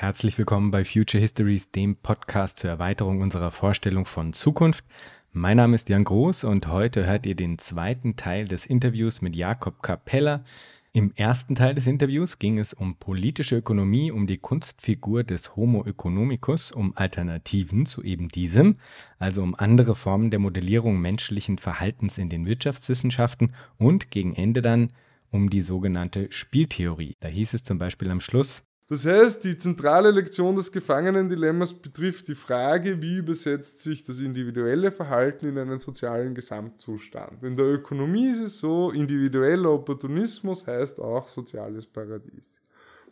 [0.00, 4.82] Herzlich willkommen bei Future Histories, dem Podcast zur Erweiterung unserer Vorstellung von Zukunft.
[5.32, 9.36] Mein Name ist Jan Groß und heute hört ihr den zweiten Teil des Interviews mit
[9.36, 10.42] Jakob Capella.
[10.94, 15.84] Im ersten Teil des Interviews ging es um politische Ökonomie, um die Kunstfigur des Homo
[15.84, 18.76] economicus, um Alternativen zu eben diesem,
[19.18, 24.94] also um andere Formen der Modellierung menschlichen Verhaltens in den Wirtschaftswissenschaften und gegen Ende dann
[25.30, 27.16] um die sogenannte Spieltheorie.
[27.20, 32.26] Da hieß es zum Beispiel am Schluss, das heißt, die zentrale Lektion des Gefangenendilemmas betrifft
[32.26, 37.44] die Frage, wie übersetzt sich das individuelle Verhalten in einen sozialen Gesamtzustand.
[37.44, 42.50] In der Ökonomie ist es so, individueller Opportunismus heißt auch soziales Paradies.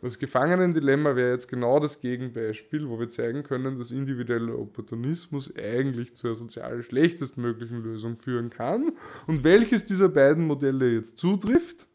[0.01, 6.15] Das Gefangenendilemma wäre jetzt genau das Gegenbeispiel, wo wir zeigen können, dass individueller Opportunismus eigentlich
[6.15, 8.93] zur sozial schlechtestmöglichen Lösung führen kann.
[9.27, 11.88] Und welches dieser beiden Modelle jetzt zutrifft,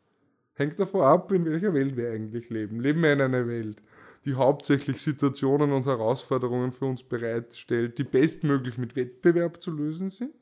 [0.54, 2.80] hängt davon ab, in welcher Welt wir eigentlich leben.
[2.80, 3.82] Leben wir in einer Welt,
[4.24, 10.32] die hauptsächlich Situationen und Herausforderungen für uns bereitstellt, die bestmöglich mit Wettbewerb zu lösen sind?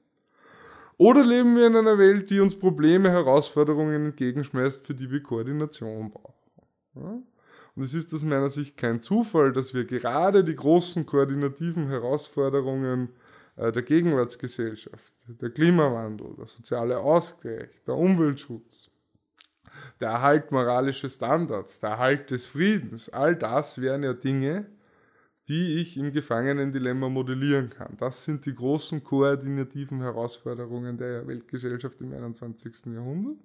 [0.99, 6.11] Oder leben wir in einer Welt, die uns Probleme, Herausforderungen entgegenschmeißt, für die wir Koordination
[6.11, 6.53] brauchen?
[6.95, 7.23] Ja?
[7.75, 13.09] Und es ist aus meiner Sicht kein Zufall, dass wir gerade die großen koordinativen Herausforderungen
[13.57, 18.92] äh, der Gegenwartsgesellschaft, der Klimawandel, der soziale Ausgleich, der Umweltschutz,
[20.01, 24.67] der Erhalt moralischer Standards, der Erhalt des Friedens, all das wären ja Dinge,
[25.49, 27.97] die ich im Gefangenendilemma modellieren kann.
[27.99, 32.87] Das sind die großen koordinativen Herausforderungen der Weltgesellschaft im 21.
[32.95, 33.37] Jahrhundert.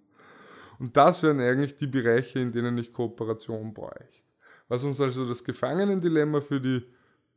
[0.80, 4.22] Und das wären eigentlich die Bereiche, in denen ich Kooperation bräuchte.
[4.68, 6.84] Was uns also das Gefangenendilemma für die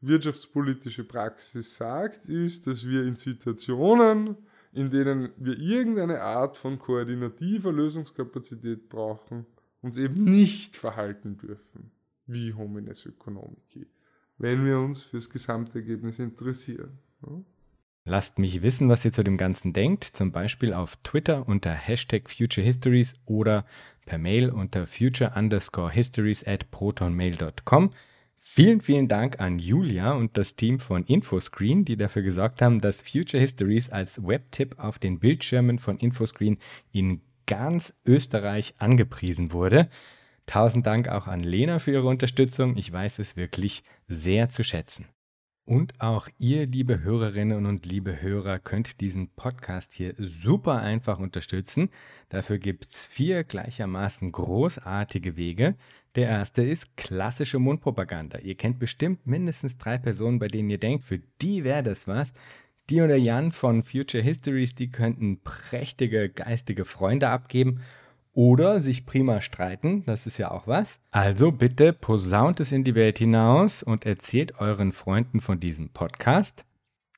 [0.02, 4.36] wirtschaftspolitische Praxis sagt, ist, dass wir in Situationen,
[4.72, 9.46] in denen wir irgendeine Art von koordinativer Lösungskapazität brauchen,
[9.82, 11.90] uns eben nicht verhalten dürfen
[12.26, 13.86] wie Homines Economici,
[14.38, 16.98] wenn wir uns fürs Gesamtergebnis interessieren.
[18.04, 22.30] Lasst mich wissen, was ihr zu dem Ganzen denkt, zum Beispiel auf Twitter unter Hashtag
[22.30, 23.66] Future Histories oder
[24.06, 27.92] per Mail unter future underscore histories at protonmail.com.
[28.42, 33.02] Vielen, vielen Dank an Julia und das Team von Infoscreen, die dafür gesorgt haben, dass
[33.02, 36.58] Future Histories als Webtipp auf den Bildschirmen von Infoscreen
[36.90, 39.90] in ganz Österreich angepriesen wurde.
[40.46, 42.76] Tausend Dank auch an Lena für ihre Unterstützung.
[42.76, 45.06] Ich weiß es wirklich sehr zu schätzen.
[45.64, 51.90] Und auch ihr, liebe Hörerinnen und liebe Hörer, könnt diesen Podcast hier super einfach unterstützen.
[52.28, 55.76] Dafür gibt es vier gleichermaßen großartige Wege.
[56.16, 58.38] Der erste ist klassische Mundpropaganda.
[58.38, 62.32] Ihr kennt bestimmt mindestens drei Personen, bei denen ihr denkt, für die wäre das was.
[62.88, 67.80] Die oder Jan von Future Histories, die könnten prächtige geistige Freunde abgeben
[68.32, 71.00] oder sich prima streiten, das ist ja auch was.
[71.10, 76.64] Also bitte posaunt es in die Welt hinaus und erzählt euren Freunden von diesem Podcast.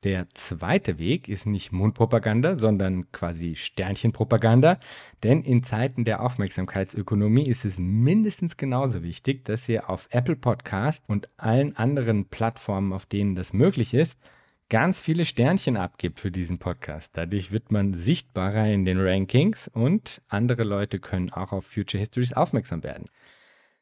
[0.05, 4.81] Der zweite Weg ist nicht Mundpropaganda, sondern quasi Sternchenpropaganda.
[5.23, 11.05] Denn in Zeiten der Aufmerksamkeitsökonomie ist es mindestens genauso wichtig, dass ihr auf Apple Podcast
[11.07, 14.19] und allen anderen Plattformen, auf denen das möglich ist,
[14.69, 17.17] ganz viele Sternchen abgibt für diesen Podcast.
[17.17, 22.33] Dadurch wird man sichtbarer in den Rankings und andere Leute können auch auf Future Histories
[22.33, 23.05] aufmerksam werden.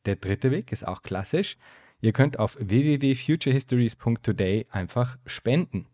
[0.04, 1.56] Der dritte Weg ist auch klassisch.
[2.02, 5.86] Ihr könnt auf www.futurehistories.today einfach spenden.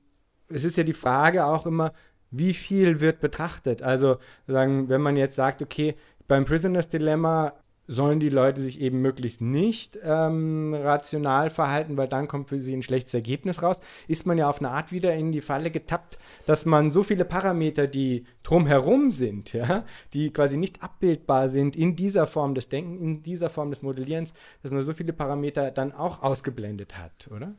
[0.50, 1.94] es ist ja die Frage auch immer,
[2.32, 3.82] wie viel wird betrachtet?
[3.82, 4.18] Also
[4.48, 5.96] sagen, wenn man jetzt sagt, okay,
[6.28, 7.54] beim Prisoners Dilemma
[7.88, 12.76] sollen die Leute sich eben möglichst nicht ähm, rational verhalten, weil dann kommt für sie
[12.76, 16.18] ein schlechtes Ergebnis raus, ist man ja auf eine Art wieder in die Falle getappt,
[16.46, 21.96] dass man so viele Parameter, die drumherum sind, ja, die quasi nicht abbildbar sind in
[21.96, 25.94] dieser Form des Denken, in dieser Form des Modellierens, dass man so viele Parameter dann
[25.94, 27.56] auch ausgeblendet hat, oder?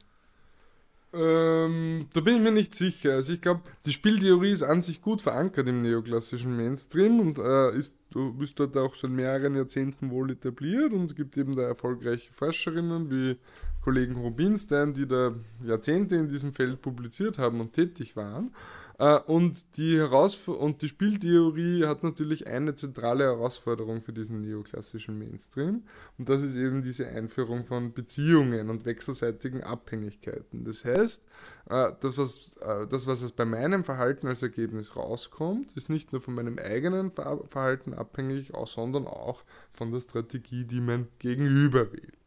[1.13, 3.15] Ähm, da bin ich mir nicht sicher.
[3.15, 7.75] Also ich glaube, die Spieltheorie ist an sich gut verankert im neoklassischen Mainstream und äh,
[7.77, 7.97] ist,
[8.41, 13.11] ist dort auch schon mehreren Jahrzehnten wohl etabliert und es gibt eben da erfolgreiche Forscherinnen
[13.11, 13.39] wie
[13.81, 15.35] Kollegen Rubinstein, die da
[15.65, 18.53] Jahrzehnte in diesem Feld publiziert haben und tätig waren.
[18.99, 25.19] Äh, und die, Herausf und die Spieltheorie hat natürlich eine zentrale Herausforderung für diesen neoklassischen
[25.19, 25.85] Mainstream.
[26.19, 30.65] Und das ist eben diese Einführung von Beziehungen und wechselseitigen Abhängigkeiten.
[30.65, 31.25] Das heißt,
[31.71, 36.21] äh, das, was, äh, das, was bei meinem Verhalten als Ergebnis rauskommt, ist nicht nur
[36.21, 42.18] von meinem eigenen Verhalten abhängig, sondern auch von der Strategie, die mein Gegenüber wählt.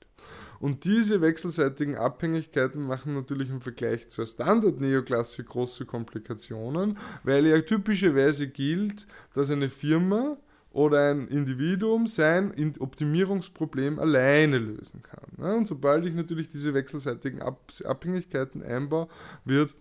[0.62, 8.48] Und diese wechselseitigen Abhängigkeiten machen natürlich im Vergleich zur Standard-Neoklasse große Komplikationen, weil ja typischerweise
[8.48, 10.38] gilt, dass eine Firma
[10.69, 15.58] oder ein Individuum sein Optimierungsproblem alleine lösen kann.
[15.58, 19.07] Und sobald ich natürlich diese wechselseitigen Abhängigkeiten einbaue,
[19.44, 19.75] wird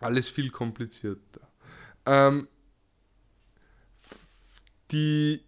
[0.00, 1.48] alles viel komplizierter.
[2.04, 2.48] Ähm,
[4.90, 5.40] die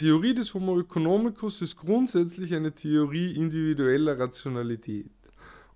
[0.00, 5.10] Theorie des Homo economicus ist grundsätzlich eine Theorie individueller Rationalität.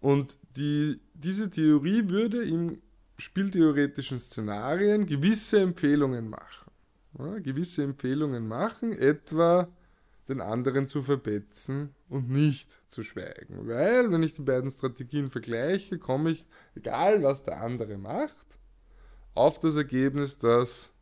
[0.00, 2.80] Und die, diese Theorie würde in
[3.18, 6.70] spieltheoretischen Szenarien gewisse Empfehlungen machen.
[7.18, 9.68] Ja, gewisse Empfehlungen machen, etwa
[10.26, 13.68] den anderen zu verbetzen und nicht zu schweigen.
[13.68, 18.46] Weil, wenn ich die beiden Strategien vergleiche, komme ich, egal was der andere macht,
[19.34, 20.94] auf das Ergebnis, dass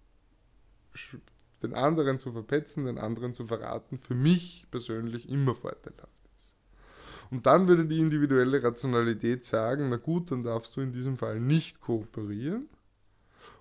[1.62, 6.56] den anderen zu verpetzen, den anderen zu verraten, für mich persönlich immer vorteilhaft ist.
[7.30, 11.40] Und dann würde die individuelle Rationalität sagen, na gut, dann darfst du in diesem Fall
[11.40, 12.68] nicht kooperieren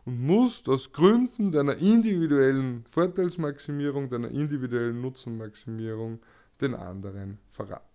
[0.06, 6.20] und musst aus Gründen deiner individuellen Vorteilsmaximierung, deiner individuellen Nutzenmaximierung
[6.60, 7.91] den anderen verraten.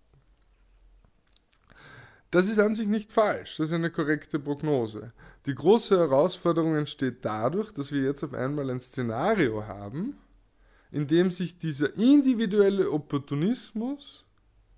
[2.29, 5.13] Das ist an sich nicht falsch, das ist eine korrekte Prognose.
[5.45, 10.17] Die große Herausforderung entsteht dadurch, dass wir jetzt auf einmal ein Szenario haben,
[10.91, 14.26] in dem sich dieser individuelle Opportunismus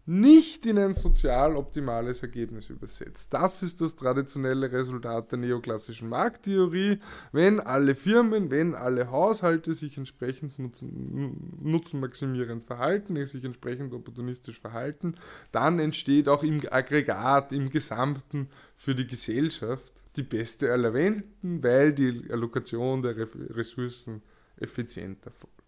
[0.10, 3.32] nicht in ein sozial optimales Ergebnis übersetzt.
[3.32, 6.98] Das ist das traditionelle Resultat der neoklassischen Markttheorie.
[7.32, 15.14] Wenn alle Firmen, wenn alle Haushalte sich entsprechend nutzen, nutzenmaximierend verhalten, sich entsprechend opportunistisch verhalten,
[15.52, 21.94] dann entsteht auch im Aggregat, im Gesamten für die Gesellschaft die beste aller Welten, weil
[21.94, 24.24] die Allokation der Ressourcen
[24.58, 25.59] effizienter folgt.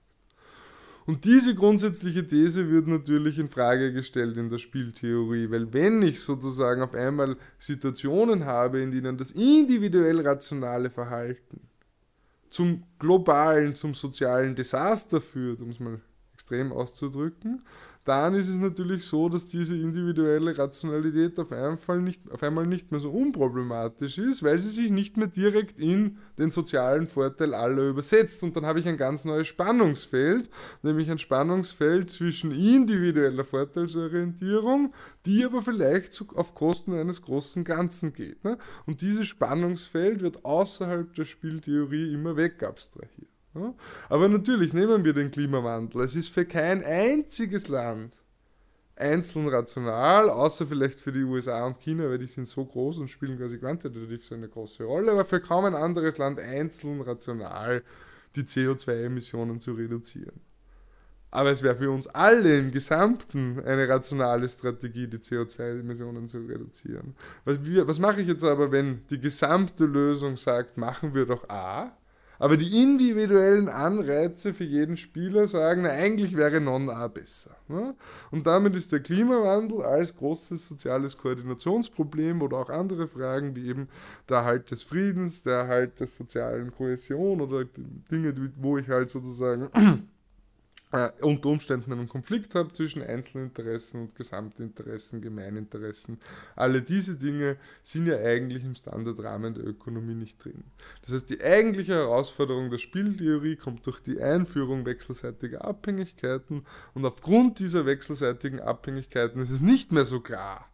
[1.11, 6.21] Und diese grundsätzliche These wird natürlich in Frage gestellt in der Spieltheorie, weil wenn ich
[6.21, 11.67] sozusagen auf einmal Situationen habe, in denen das individuell rationale Verhalten
[12.49, 15.99] zum globalen, zum sozialen Desaster führt, um es mal
[16.33, 17.61] extrem auszudrücken,
[18.03, 22.91] dann ist es natürlich so, dass diese individuelle Rationalität auf einmal, nicht, auf einmal nicht
[22.91, 27.89] mehr so unproblematisch ist, weil sie sich nicht mehr direkt in den sozialen Vorteil aller
[27.89, 28.41] übersetzt.
[28.41, 30.49] Und dann habe ich ein ganz neues Spannungsfeld,
[30.81, 34.93] nämlich ein Spannungsfeld zwischen individueller Vorteilsorientierung,
[35.27, 38.43] die aber vielleicht auf Kosten eines großen Ganzen geht.
[38.43, 38.57] Ne?
[38.87, 43.30] Und dieses Spannungsfeld wird außerhalb der Spieltheorie immer wegabstrahiert.
[44.09, 46.03] Aber natürlich nehmen wir den Klimawandel.
[46.03, 48.15] Es ist für kein einziges Land
[48.95, 53.09] einzeln rational, außer vielleicht für die USA und China, weil die sind so groß und
[53.09, 57.83] spielen quasi quantitativ so eine große Rolle, aber für kaum ein anderes Land einzeln rational
[58.35, 60.39] die CO2-Emissionen zu reduzieren.
[61.31, 67.15] Aber es wäre für uns alle im Gesamten eine rationale Strategie, die CO2-Emissionen zu reduzieren.
[67.45, 71.97] Was, was mache ich jetzt aber, wenn die gesamte Lösung sagt, machen wir doch A,
[72.41, 77.55] aber die individuellen Anreize für jeden Spieler sagen, eigentlich wäre Non-A besser.
[77.67, 77.93] Ne?
[78.31, 83.89] Und damit ist der Klimawandel als großes soziales Koordinationsproblem oder auch andere Fragen, wie eben
[84.27, 87.63] der Erhalt des Friedens, der Erhalt der sozialen Kohäsion oder
[88.09, 90.09] Dinge, wo ich halt sozusagen
[90.91, 96.19] äh, unter Umständen einen Konflikt habe zwischen Einzelinteressen und Gesamtinteressen, Gemeininteressen.
[96.55, 100.63] Alle diese Dinge sind ja eigentlich im Standardrahmen der Ökonomie nicht drin.
[101.03, 107.59] Das heißt, die eigentliche Herausforderung der Spieltheorie kommt durch die Einführung wechselseitiger Abhängigkeiten und aufgrund
[107.59, 110.67] dieser wechselseitigen Abhängigkeiten ist es nicht mehr so klar,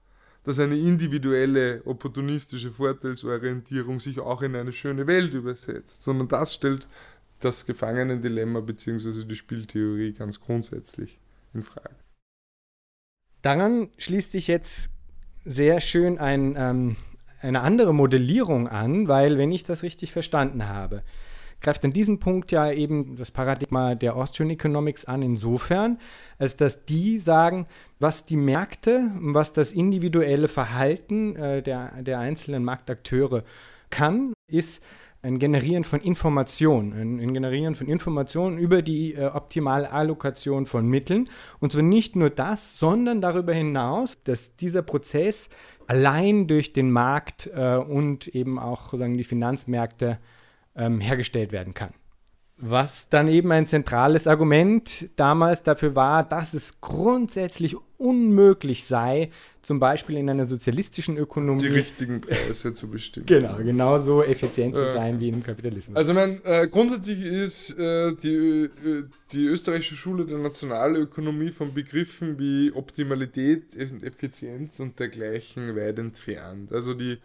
[0.43, 6.88] dass eine individuelle opportunistische Vorteilsorientierung sich auch in eine schöne Welt übersetzt, sondern das stellt
[7.39, 9.25] das Gefangenendilemma bzw.
[9.25, 11.20] die Spieltheorie ganz grundsätzlich
[11.53, 11.96] in Frage.
[13.41, 14.89] Daran schließt sich jetzt
[15.44, 16.96] sehr schön ein, ähm,
[17.41, 21.01] eine andere Modellierung an, weil, wenn ich das richtig verstanden habe,
[21.62, 26.00] greift an diesem Punkt ja eben das Paradigma der Austrian Economics an, insofern,
[26.38, 27.67] als dass die sagen,
[28.00, 33.44] was die Märkte, was das individuelle Verhalten äh, der, der einzelnen Marktakteure
[33.89, 34.82] kann, ist
[35.27, 40.88] ein Generieren von Informationen, ein, ein Generieren von Informationen über die äh, optimale Allokation von
[40.88, 41.29] Mitteln.
[41.60, 45.50] Und zwar nicht nur das, sondern darüber hinaus, dass dieser Prozess
[45.86, 50.17] allein durch den Markt äh, und eben auch sozusagen die Finanzmärkte
[50.75, 51.93] ähm, hergestellt werden kann.
[52.59, 59.29] Was dann eben ein zentrales Argument damals dafür war, dass es grundsätzlich unmöglich sei,
[59.61, 63.25] zum Beispiel in einer sozialistischen Ökonomie die richtigen Preise zu bestimmen.
[63.37, 65.95] Genau, genauso effizient zu sein äh, wie im Kapitalismus.
[65.95, 72.39] Also mein, äh, grundsätzlich ist äh, die, äh, die österreichische Schule der Nationalökonomie von Begriffen
[72.39, 76.71] wie Optimalität, Effizienz und dergleichen weit entfernt.
[76.71, 77.19] Also die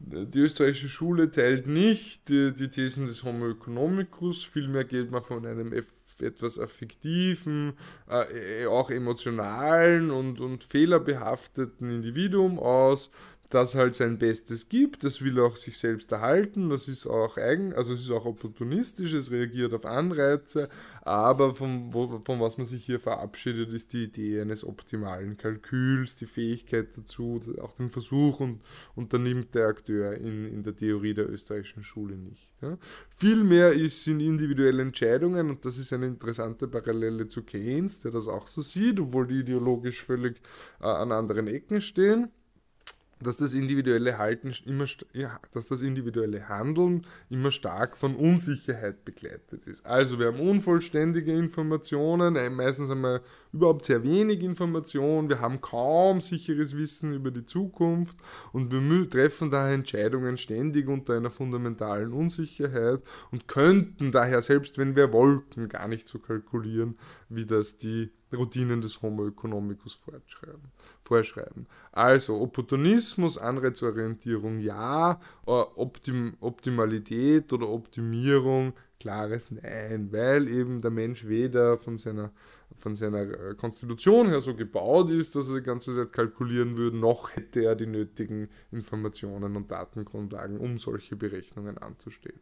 [0.00, 5.72] die österreichische Schule teilt nicht die, Thesen des Homo economicus, vielmehr geht man von einem
[6.20, 7.74] etwas affektiven,
[8.08, 13.10] äh, auch emotionalen und, und fehlerbehafteten Individuum aus,
[13.50, 17.72] das halt sein Bestes gibt, das will auch sich selbst erhalten, das ist auch eigen,
[17.72, 20.68] also es ist auch opportunistisch, es reagiert auf Anreize,
[21.00, 26.16] aber von, wo, von was man sich hier verabschiedet, ist die Idee eines optimalen Kalküls,
[26.16, 28.60] die Fähigkeit dazu, auch den Versuch und
[28.94, 32.52] unternimmt der Akteur in, in der Theorie der österreichischen Schule nicht.
[32.60, 32.76] Ja.
[33.08, 38.46] Vielmehr sind individuelle Entscheidungen, und das ist eine interessante Parallele zu Keynes, der das auch
[38.46, 40.42] so sieht, obwohl die ideologisch völlig
[40.80, 42.30] äh, an anderen Ecken stehen
[43.20, 44.86] dass das individuelle Halten immer,
[45.52, 49.84] dass das individuelle Handeln immer stark von Unsicherheit begleitet ist.
[49.84, 53.22] Also wir haben unvollständige Informationen, äh, meistens haben wir
[53.52, 58.18] überhaupt sehr wenig Information, wir haben kaum sicheres Wissen über die Zukunft
[58.52, 64.96] und wir treffen daher Entscheidungen ständig unter einer fundamentalen Unsicherheit und könnten daher, selbst wenn
[64.96, 66.96] wir wollten, gar nicht so kalkulieren,
[67.28, 70.70] wie das die Routinen des Homo economicus fortschreiben
[71.08, 71.66] vorschreiben.
[71.92, 75.12] Also Opportunismus, Anreizorientierung ja,
[75.46, 82.30] äh, Optim Optimalität oder Optimierung, klares Nein, weil eben der Mensch weder von seiner,
[82.76, 86.98] von seiner äh, Konstitution her so gebaut ist, dass er die ganze Zeit kalkulieren würde,
[86.98, 92.40] noch hätte er die nötigen Informationen und Datengrundlagen, um solche Berechnungen anzustellen.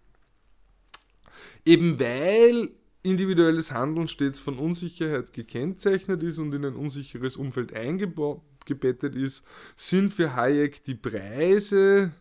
[1.65, 2.71] Eben weil
[3.07, 9.45] individuelles Handeln stets von Unsicherheit gekennzeichnet ist und in ein unsicheres Umfeld eingebaut gebettet ist,
[9.77, 12.13] sind für Hayek die Preise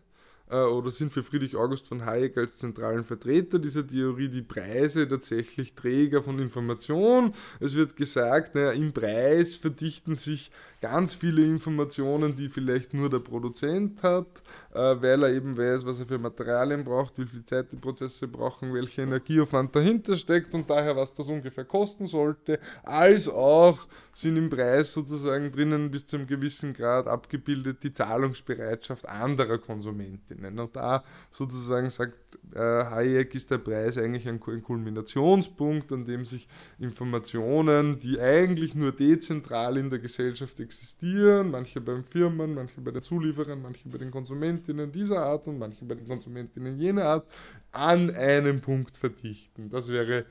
[0.48, 5.08] äh, oder sind für Friedrich August von Hayek als zentralen Vertreter dieser Theorie die Preise
[5.08, 7.34] tatsächlich Träger von Information.
[7.60, 13.20] Es wird gesagt, naja, im Preis verdichten sich ganz viele Informationen, die vielleicht nur der
[13.20, 14.42] Produzent hat,
[14.74, 18.28] äh, weil er eben weiß, was er für Materialien braucht, wie viel Zeit die Prozesse
[18.28, 24.36] brauchen, welcher Energieaufwand dahinter steckt und daher, was das ungefähr kosten sollte, als auch sind
[24.36, 30.58] im Preis sozusagen drinnen bis zu einem gewissen Grad abgebildet die Zahlungsbereitschaft anderer Konsumentinnen.
[30.58, 36.24] Und da sozusagen sagt äh, Hayek, ist der Preis eigentlich ein, ein Kulminationspunkt, an dem
[36.24, 42.90] sich Informationen, die eigentlich nur dezentral in der Gesellschaft existieren, manche beim Firmen, manche bei
[42.90, 47.26] den Zulieferern, manche bei den Konsumentinnen dieser Art und manche bei den Konsumentinnen jener Art,
[47.72, 49.70] an einem Punkt verdichten.
[49.70, 50.26] Das wäre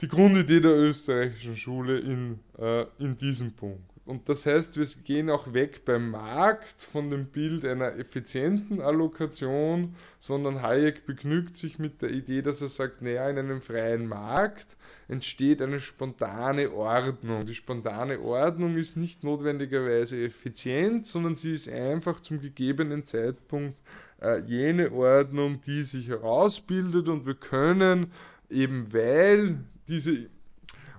[0.00, 3.91] die Grundidee der österreichischen Schule in, äh, in diesem Punkt.
[4.04, 9.94] Und das heißt, wir gehen auch weg beim Markt von dem Bild einer effizienten Allokation,
[10.18, 14.76] sondern Hayek begnügt sich mit der Idee, dass er sagt, naja, in einem freien Markt
[15.06, 17.46] entsteht eine spontane Ordnung.
[17.46, 23.78] Die spontane Ordnung ist nicht notwendigerweise effizient, sondern sie ist einfach zum gegebenen Zeitpunkt
[24.20, 28.10] äh, jene Ordnung, die sich herausbildet und wir können
[28.50, 30.28] eben weil diese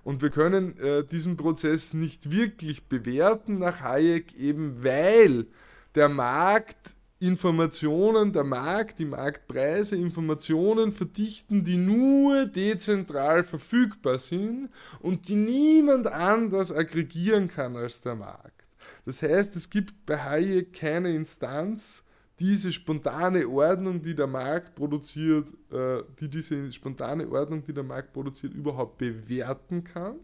[0.04, 5.48] und wir können äh, diesen Prozess nicht wirklich bewerten nach Hayek, eben weil
[5.96, 6.94] der Markt
[7.24, 14.70] Informationen der Markt, die Marktpreise, Informationen verdichten, die nur dezentral verfügbar sind
[15.00, 18.68] und die niemand anders aggregieren kann als der Markt.
[19.06, 22.03] Das heißt, es gibt bei Hayek keine Instanz,
[22.44, 28.12] diese spontane Ordnung, die der Markt produziert, äh, die diese spontane Ordnung, die der Markt
[28.12, 30.18] produziert, überhaupt bewerten kann.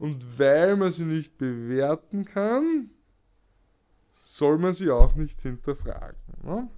[0.00, 2.90] Und weil man sie nicht bewerten kann,
[4.14, 6.18] soll man sie auch nicht hinterfragen.
[6.42, 6.68] Ne?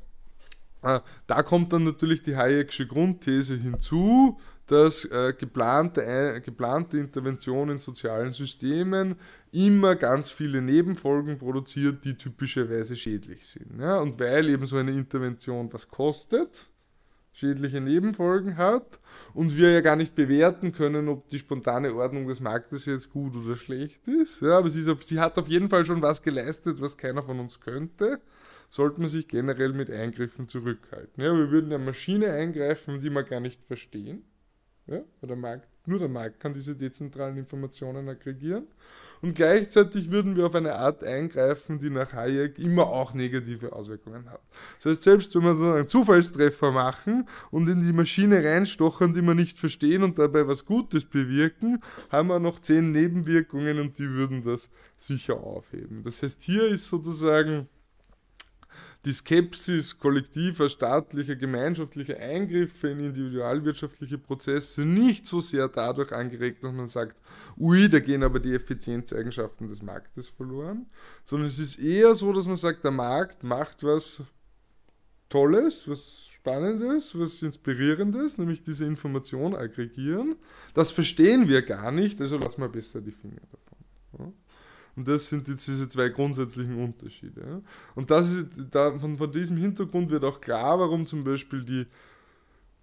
[0.82, 7.70] Äh, da kommt dann natürlich die Hayek'sche Grundthese hinzu, dass äh, geplante, äh, geplante Intervention
[7.70, 9.16] in sozialen Systemen
[9.52, 13.80] immer ganz viele Nebenfolgen produziert, die typischerweise schädlich sind.
[13.80, 14.00] Ja?
[14.00, 16.66] Und weil eben so eine Intervention was kostet,
[17.32, 18.99] schädliche Nebenfolgen hat
[19.35, 23.37] und wir ja gar nicht bewerten können, ob die spontane Ordnung des Marktes jetzt gut
[23.37, 24.40] oder schlecht ist.
[24.40, 27.38] Ja, aber sie, auf, sie hat auf jeden Fall schon was geleistet, was keiner von
[27.38, 28.20] uns könnte.
[28.68, 31.23] Sollte man sich generell mit Eingriffen zurückhalten.
[31.23, 34.25] Ja, wir würden eine Maschine eingreifen, die wir gar nicht verstehen.
[34.88, 38.68] Ja, weil der Markt, nur der Markt kann diese dezentralen Informationen aggregieren.
[39.20, 44.30] Und gleichzeitig würden wir auf eine Art eingreifen, die nach Hayek immer auch negative Auswirkungen
[44.30, 44.40] hat.
[44.76, 49.22] Das heißt, selbst wenn wir so einen Zufallstreffer machen und in die Maschine reinstochern, die
[49.22, 54.08] wir nicht verstehen und dabei was Gutes bewirken, haben wir noch zehn Nebenwirkungen und die
[54.08, 56.04] würden das sicher aufheben.
[56.04, 57.68] Das heißt, hier ist sozusagen
[59.06, 66.72] die Skepsis kollektiver, staatlicher, gemeinschaftlicher Eingriffe in individualwirtschaftliche Prozesse nicht so sehr dadurch angeregt, dass
[66.72, 67.16] man sagt,
[67.56, 70.86] ui, da gehen aber die Effizienzeigenschaften des Marktes verloren,
[71.25, 74.22] sondern es ist eher so, dass man sagt, der Markt macht was
[75.28, 80.34] Tolles, was Spannendes, was Inspirierendes, nämlich diese Information aggregieren.
[80.75, 84.34] Das verstehen wir gar nicht, also lassen wir besser die Finger davon.
[84.96, 87.62] Und das sind jetzt diese zwei grundsätzlichen Unterschiede.
[87.94, 91.86] Und das ist, da, von, von diesem Hintergrund wird auch klar, warum zum Beispiel die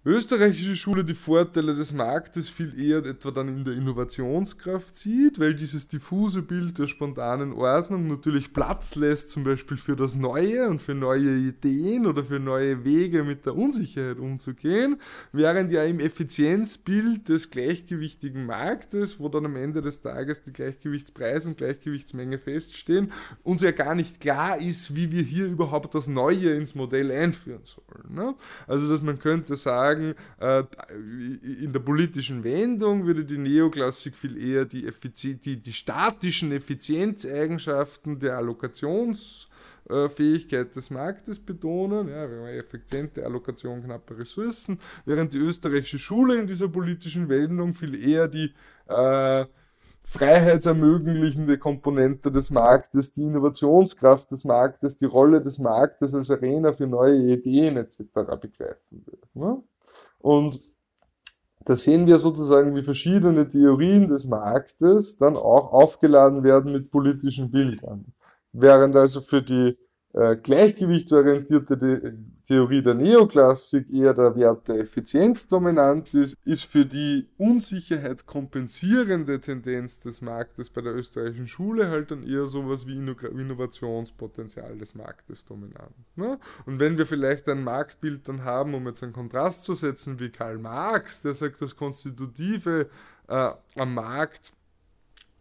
[0.06, 5.54] österreichische Schule die Vorteile des Marktes viel eher etwa dann in der Innovationskraft sieht, weil
[5.54, 10.82] dieses diffuse Bild der spontanen Ordnung natürlich Platz lässt, zum Beispiel für das Neue und
[10.82, 15.00] für neue Ideen oder für neue Wege mit der Unsicherheit umzugehen,
[15.32, 21.48] während ja im Effizienzbild des gleichgewichtigen Marktes, wo dann am Ende des Tages die Gleichgewichtspreise
[21.48, 23.10] und Gleichgewichtsmenge feststehen,
[23.42, 27.62] uns ja gar nicht klar ist, wie wir hier überhaupt das Neue ins Modell einführen
[27.64, 28.14] sollen.
[28.14, 28.34] Ne?
[28.66, 30.64] Also, dass man könnte sagen, sagen, äh,
[31.62, 34.88] in der politischen Wendung würde die Neoklassik viel eher die,
[35.36, 45.32] die, die statischen Effizienzeigenschaften der Allokationsfähigkeit des Marktes betonen, ja, effiziente Allokation knapper Ressourcen, während
[45.32, 48.52] die österreichische Schule in dieser politischen Wendung viel eher die
[48.88, 49.46] äh,
[50.04, 56.86] freiheitsermöglichende Komponente des Marktes, die Innovationskraft des Marktes, die Rolle des Marktes als Arena für
[56.86, 58.02] neue Ideen etc.
[58.40, 59.18] begreifen will.
[59.32, 59.62] Ne?
[60.24, 60.58] Und
[61.66, 67.50] da sehen wir sozusagen, wie verschiedene Theorien des Marktes dann auch aufgeladen werden mit politischen
[67.50, 68.06] Bildern.
[68.50, 69.76] Während also für die
[70.14, 71.76] äh, gleichgewichtsorientierte
[72.44, 80.00] Theorie der Neoklassik eher der Wert der Effizienz dominant ist, ist für die unsicherheitskompensierende Tendenz
[80.00, 85.94] des Marktes bei der österreichischen Schule halt dann eher sowas wie Innovationspotenzial des Marktes dominant.
[86.16, 86.38] Ne?
[86.66, 90.28] Und wenn wir vielleicht ein Marktbild dann haben, um jetzt einen Kontrast zu setzen, wie
[90.28, 92.90] Karl Marx, der sagt, das Konstitutive
[93.28, 94.52] äh, am Markt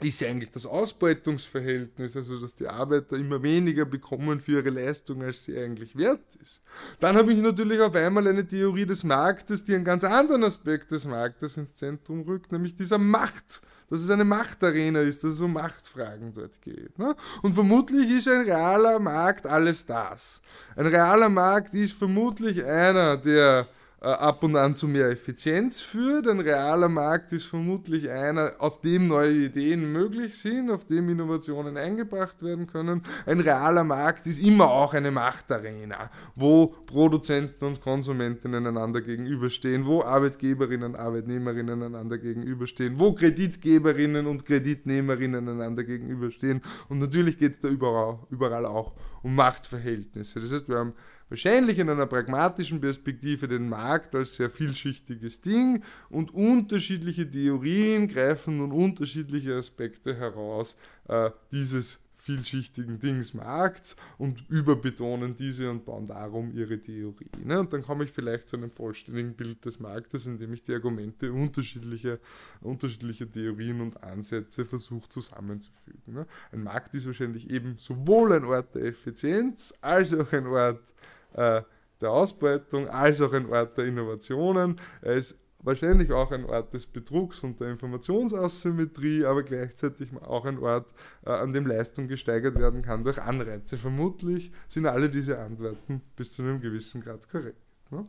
[0.06, 5.24] ist ja eigentlich das Ausbeutungsverhältnis, also dass die Arbeiter immer weniger bekommen für ihre Leistung,
[5.24, 6.62] als sie eigentlich wert ist.
[7.00, 10.92] Dann habe ich natürlich auf einmal eine Theorie des Marktes, die einen ganz anderen Aspekt
[10.92, 15.42] des Marktes ins Zentrum rückt, nämlich dieser Macht, dass es eine Machtarena ist, dass es
[15.42, 16.98] um Machtfragen dort geht.
[16.98, 17.16] Ne?
[17.42, 20.42] Und vermutlich ist ein realer Markt alles das.
[20.76, 23.68] Ein realer Markt ist vermutlich einer, der
[24.04, 26.28] ab und an zu mehr Effizienz führt.
[26.28, 31.78] Ein realer Markt ist vermutlich einer, auf dem neue Ideen möglich sind, auf dem Innovationen
[31.78, 33.04] eingebracht werden können.
[33.26, 40.04] Ein realer Markt ist immer auch eine Machtarena, wo Produzenten und Konsumentinnen einander gegenüberstehen, wo
[40.04, 46.62] Arbeitgeberinnen und Arbeitnehmerinnen einander gegenüberstehen, wo Kreditgeberinnen und Kreditnehmerinnen einander gegenüberstehen.
[46.90, 50.42] Und natürlich geht es da überall, überall auch um Machtverhältnisse.
[50.42, 50.94] Das heißt, wir haben
[51.34, 58.58] wahrscheinlich in einer pragmatischen Perspektive den Markt als sehr vielschichtiges Ding und unterschiedliche Theorien greifen
[58.58, 66.80] nun unterschiedliche Aspekte heraus äh, dieses vielschichtigen Dingsmarkts und überbetonen diese und bauen darum ihre
[66.80, 67.32] Theorie.
[67.44, 67.60] Ne?
[67.60, 71.34] Und dann komme ich vielleicht zu einem vollständigen Bild des Marktes, indem ich die Argumente
[71.34, 72.20] unterschiedlicher,
[72.62, 76.14] unterschiedlicher Theorien und Ansätze versuche zusammenzufügen.
[76.14, 76.28] Ne?
[76.52, 80.94] Ein Markt ist wahrscheinlich eben sowohl ein Ort der Effizienz als auch ein Ort
[81.34, 81.62] äh,
[82.02, 84.80] der Ausbeutung als auch ein Ort der Innovationen.
[85.02, 90.60] Er ist wahrscheinlich auch ein Ort des Betrugs und der Informationsasymmetrie, aber gleichzeitig auch ein
[90.60, 90.94] Ort,
[91.26, 93.78] äh, an dem Leistung gesteigert werden kann durch Anreize.
[93.78, 97.62] Vermutlich sind alle diese Antworten bis zu einem gewissen Grad korrekt.
[97.90, 98.06] Ne?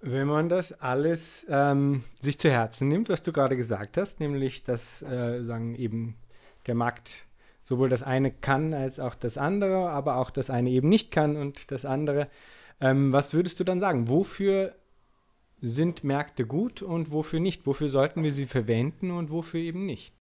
[0.00, 4.62] Wenn man das alles ähm, sich zu Herzen nimmt, was du gerade gesagt hast, nämlich
[4.62, 6.14] dass äh, sagen eben
[6.66, 7.27] der Markt
[7.68, 11.36] sowohl das eine kann als auch das andere, aber auch das eine eben nicht kann
[11.36, 12.28] und das andere.
[12.80, 14.08] Ähm, was würdest du dann sagen?
[14.08, 14.74] Wofür
[15.60, 17.66] sind Märkte gut und wofür nicht?
[17.66, 20.14] Wofür sollten wir sie verwenden und wofür eben nicht?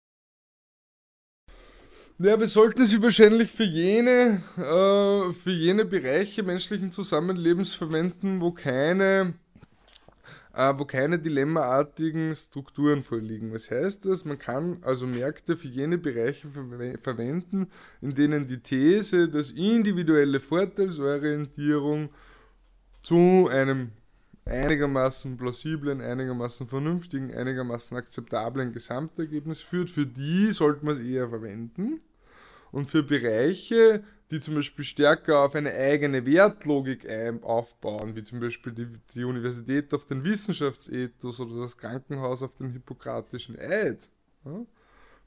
[2.19, 8.51] Ja, wir sollten sie wahrscheinlich für jene, äh, für jene Bereiche menschlichen Zusammenlebens verwenden, wo
[8.51, 9.35] keine,
[10.57, 13.53] äh, wo keine dilemmaartigen Strukturen vorliegen.
[13.53, 14.25] Was heißt das?
[14.25, 16.65] Man kann also Märkte für jene Bereiche ver
[16.99, 17.67] verwenden,
[18.01, 22.09] in denen die These, dass individuelle Vorteilsorientierung
[23.03, 23.91] zu einem
[24.45, 32.01] einigermaßen plausiblen, einigermaßen vernünftigen, einigermaßen akzeptablen Gesamtergebnis führt, für die sollte man es eher verwenden.
[32.71, 37.07] Und für Bereiche, die zum Beispiel stärker auf eine eigene Wertlogik
[37.41, 42.71] aufbauen, wie zum Beispiel die, die Universität auf den Wissenschaftsethos oder das Krankenhaus auf den
[42.71, 44.09] hippokratischen Eid,
[44.45, 44.65] ja,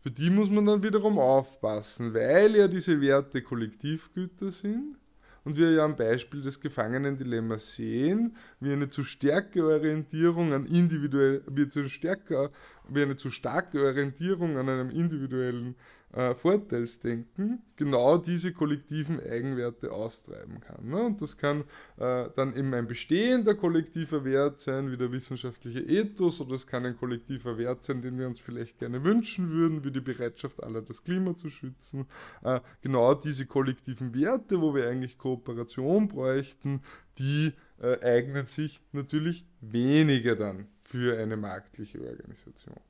[0.03, 4.97] für die muss man dann wiederum aufpassen, weil ja diese Werte Kollektivgüter sind
[5.45, 11.43] und wir ja am Beispiel des Gefangenendilemmas sehen, wie eine zu starke Orientierung an individuell,
[11.51, 12.51] wie, zu stärker,
[12.89, 15.77] wie eine zu starke Orientierung an einem individuellen
[16.13, 20.89] äh, Vorteilsdenken genau diese kollektiven Eigenwerte austreiben kann.
[20.89, 21.03] Ne?
[21.03, 21.65] Und das kann
[21.99, 26.85] äh, dann eben ein bestehender kollektiver Wert sein, wie der wissenschaftliche Ethos, oder es kann
[26.85, 30.83] ein kollektiver Wert sein, den wir uns vielleicht gerne wünschen würden, wie die Bereitschaft aller,
[30.83, 32.07] das Klima zu schützen.
[32.43, 36.83] Äh, genau diese kollektiven Werte, wo wir eigentlich Kooperation bräuchten,
[37.19, 42.81] die äh, eignen sich natürlich weniger dann für eine marktliche Organisation.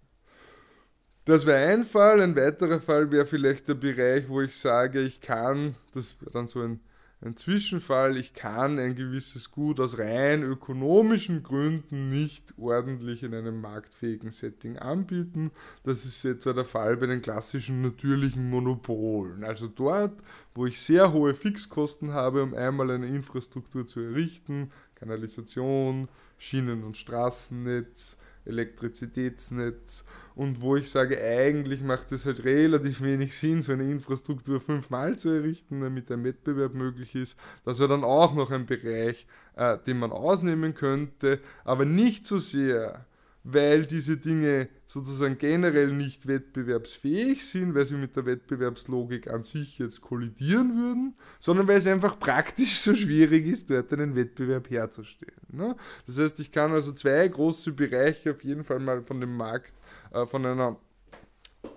[1.30, 2.20] Das wäre ein Fall.
[2.22, 6.48] Ein weiterer Fall wäre vielleicht der Bereich, wo ich sage, ich kann, das wäre dann
[6.48, 6.80] so ein,
[7.20, 13.60] ein Zwischenfall, ich kann ein gewisses Gut aus rein ökonomischen Gründen nicht ordentlich in einem
[13.60, 15.52] marktfähigen Setting anbieten.
[15.84, 19.44] Das ist etwa der Fall bei den klassischen natürlichen Monopolen.
[19.44, 20.20] Also dort,
[20.56, 26.96] wo ich sehr hohe Fixkosten habe, um einmal eine Infrastruktur zu errichten, Kanalisation, Schienen- und
[26.96, 33.90] Straßennetz, Elektrizitätsnetz und wo ich sage, eigentlich macht es halt relativ wenig Sinn, so eine
[33.90, 37.38] Infrastruktur fünfmal zu errichten, damit ein Wettbewerb möglich ist.
[37.64, 39.26] Das wäre dann auch noch ein Bereich,
[39.56, 43.04] äh, den man ausnehmen könnte, aber nicht so sehr
[43.42, 49.78] weil diese Dinge sozusagen generell nicht wettbewerbsfähig sind, weil sie mit der Wettbewerbslogik an sich
[49.78, 55.40] jetzt kollidieren würden, sondern weil es einfach praktisch so schwierig ist, dort einen Wettbewerb herzustellen.
[55.48, 55.76] Ne?
[56.06, 59.72] Das heißt, ich kann also zwei große Bereiche auf jeden Fall mal von dem Markt,
[60.12, 60.76] äh, von einer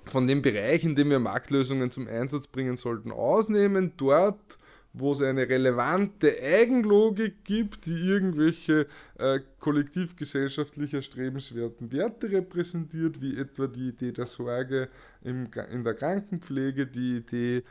[0.06, 3.94] von dem Bereich, in dem wir Marktlösungen zum Einsatz bringen sollten, ausnehmen.
[3.98, 4.58] Dort
[4.94, 13.66] wo es eine relevante Eigenlogik gibt, die irgendwelche äh, kollektivgesellschaftlich erstrebenswerten Werte repräsentiert, wie etwa
[13.66, 14.90] die Idee der Sorge
[15.24, 17.64] im, in der Krankenpflege, die Idee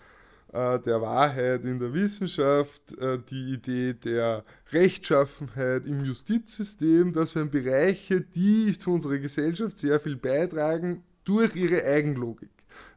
[0.53, 7.13] äh, der Wahrheit in der Wissenschaft, äh, die Idee der Rechtschaffenheit im Justizsystem.
[7.13, 12.51] Das wären Bereiche, die zu unserer Gesellschaft sehr viel beitragen durch ihre Eigenlogik.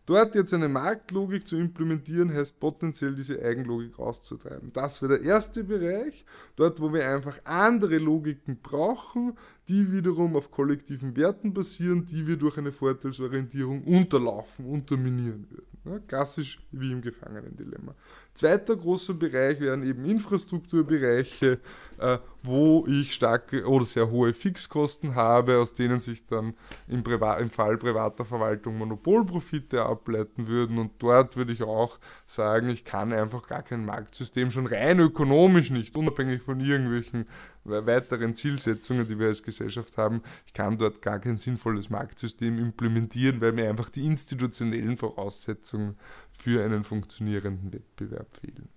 [0.05, 4.71] Dort jetzt eine Marktlogik zu implementieren, heißt potenziell diese Eigenlogik auszutreiben.
[4.71, 9.35] Das wäre der erste Bereich, dort wo wir einfach andere Logiken brauchen,
[9.67, 15.74] die wiederum auf kollektiven Werten basieren, die wir durch eine Vorteilsorientierung unterlaufen, unterminieren würden.
[15.85, 17.93] Ja, klassisch wie im Gefangenendilemma.
[18.33, 21.59] Zweiter großer Bereich wären eben Infrastrukturbereiche,
[21.99, 26.55] äh, wo ich starke oder sehr hohe Fixkosten habe, aus denen sich dann
[26.87, 30.79] im, Priva im Fall privater Verwaltung Monopolprofite ableiten würden.
[30.79, 35.69] Und dort würde ich auch sagen, ich kann einfach gar kein Marktsystem schon rein ökonomisch
[35.69, 37.27] nicht, unabhängig von irgendwelchen
[37.65, 43.41] weiteren Zielsetzungen, die wir als Gesellschaft haben, ich kann dort gar kein sinnvolles Marktsystem implementieren,
[43.41, 45.97] weil mir einfach die institutionellen Voraussetzungen
[46.31, 48.69] für einen funktionierenden Wettbewerb fehlen.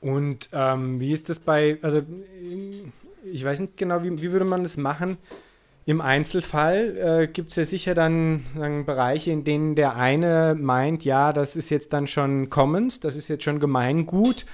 [0.00, 2.02] Und ähm, wie ist das bei, also
[3.24, 5.18] ich weiß nicht genau, wie, wie würde man das machen,
[5.88, 11.04] Im Einzelfall äh, gibt es ja sicher dann sagen, Bereiche, in denen der eine meint,
[11.04, 14.46] ja, das ist jetzt dann schon Commons, das ist jetzt schon Gemeingut.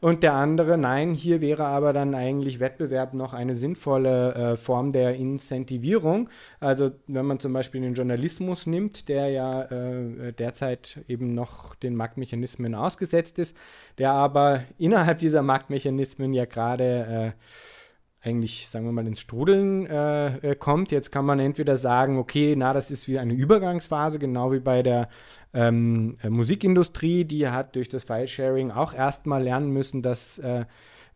[0.00, 4.92] Und der andere, nein, hier wäre aber dann eigentlich Wettbewerb noch eine sinnvolle äh, Form
[4.92, 6.30] der Incentivierung.
[6.58, 11.96] Also wenn man zum Beispiel den Journalismus nimmt, der ja äh, derzeit eben noch den
[11.96, 13.54] Marktmechanismen ausgesetzt ist,
[13.98, 20.36] der aber innerhalb dieser Marktmechanismen ja gerade äh, eigentlich, sagen wir mal, ins Strudeln äh,
[20.50, 20.90] äh, kommt.
[20.92, 24.82] Jetzt kann man entweder sagen, okay, na, das ist wie eine Übergangsphase, genau wie bei
[24.82, 25.08] der
[25.52, 30.64] ähm, äh, Musikindustrie, die hat durch das File-Sharing auch erstmal lernen müssen, dass, äh,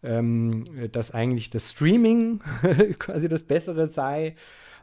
[0.02, 2.40] ähm, dass eigentlich das Streaming
[2.98, 4.34] quasi das Bessere sei.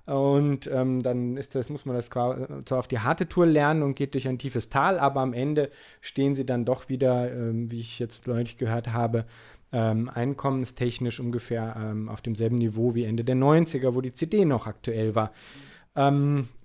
[0.07, 3.95] Und ähm, dann ist das, muss man das zwar auf die harte Tour lernen und
[3.95, 7.81] geht durch ein tiefes Tal, aber am Ende stehen sie dann doch wieder, ähm, wie
[7.81, 9.25] ich jetzt neulich gehört habe,
[9.71, 14.65] ähm, einkommenstechnisch ungefähr ähm, auf demselben Niveau wie Ende der 90er, wo die CD noch
[14.65, 15.31] aktuell war.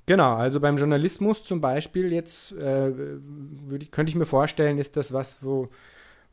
[0.06, 2.90] Genau, also beim Journalismus zum Beispiel jetzt äh,
[3.78, 5.68] ich, könnte ich mir vorstellen, ist das was, wo,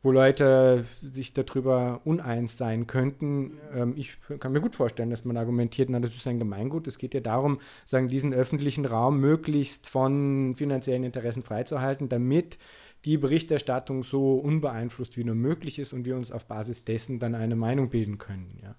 [0.00, 3.58] wo Leute sich darüber uneins sein könnten.
[3.74, 6.86] Ähm, ich kann mir gut vorstellen, dass man argumentiert, na, das ist ein Gemeingut.
[6.86, 12.58] Es geht ja darum, sagen, diesen öffentlichen Raum möglichst von finanziellen Interessen freizuhalten, damit
[13.04, 17.34] die Berichterstattung so unbeeinflusst wie nur möglich ist und wir uns auf Basis dessen dann
[17.34, 18.56] eine Meinung bilden können.
[18.62, 18.76] Ja.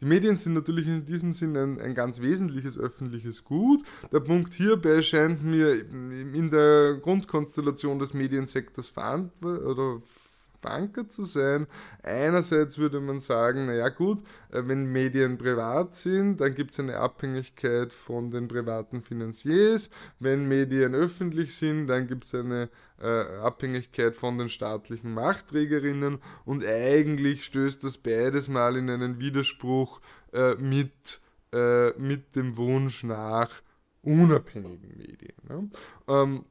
[0.00, 3.82] Die Medien sind natürlich in diesem Sinne ein, ein, ganz wesentliches öffentliches Gut.
[4.12, 8.92] Der Punkt hierbei scheint mir in der Grundkonstellation des Mediensektors
[9.42, 10.00] oder
[10.66, 11.66] verankert zu sein.
[12.02, 16.96] Einerseits würde man sagen, naja gut, äh, wenn Medien privat sind, dann gibt es eine
[16.96, 19.90] Abhängigkeit von den privaten Finanziers.
[20.18, 22.68] Wenn Medien öffentlich sind, dann gibt es eine
[23.00, 30.00] äh, Abhängigkeit von den staatlichen Machtträgerinnen und eigentlich stößt das beides mal in einen Widerspruch
[30.32, 31.20] äh, mit,
[31.96, 33.62] mit dem Wunsch nach
[34.02, 35.36] unabhängigen Medien.
[35.48, 35.70] Ne?
[36.06, 36.44] Ähm,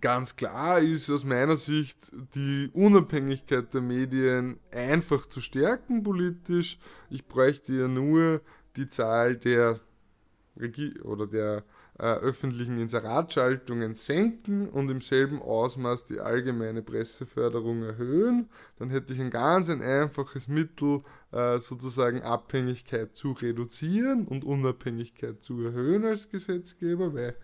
[0.00, 6.78] Ganz klar ist aus meiner Sicht die Unabhängigkeit der Medien einfach zu stärken politisch.
[7.08, 8.42] Ich bräuchte ja nur
[8.76, 9.80] die Zahl der
[10.56, 11.64] Regie oder der
[11.98, 18.48] äh, öffentlichen Inseratschaltungen senken und im selben Ausmaß die allgemeine Presseförderung erhöhen.
[18.78, 25.42] Dann hätte ich ein ganz ein einfaches Mittel, äh, sozusagen Abhängigkeit zu reduzieren und Unabhängigkeit
[25.42, 27.34] zu erhöhen als Gesetzgeber, weil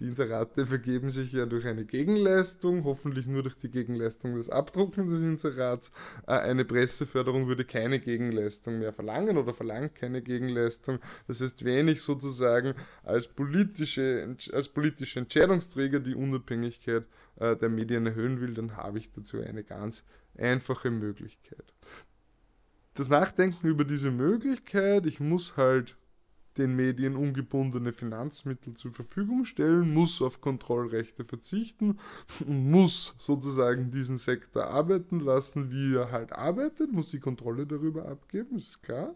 [0.00, 5.08] die Inserate vergeben sich ja durch eine Gegenleistung, hoffentlich nur durch die Gegenleistung des Abdrucken
[5.08, 5.92] des Inserats.
[6.26, 10.98] Äh, eine Presseförderung würde keine Gegenleistung mehr verlangen oder verlangt keine Gegenleistung.
[11.28, 17.04] Das heißt, wenn ich sozusagen als politische, als politische Entscheidungsträger die Unabhängigkeit
[17.36, 20.02] äh, der Medien erhöhen will, dann habe ich dazu eine ganz
[20.34, 21.74] einfache Möglichkeit.
[22.94, 25.96] Das Nachdenken über diese Möglichkeit, ich muss halt
[26.58, 31.98] den Medien ungebundene Finanzmittel zur Verfügung stellen, muss auf Kontrollrechte verzichten
[32.46, 38.06] und muss sozusagen diesen Sektor arbeiten lassen, wie er halt arbeitet, muss die Kontrolle darüber
[38.06, 39.14] abgeben, ist klar.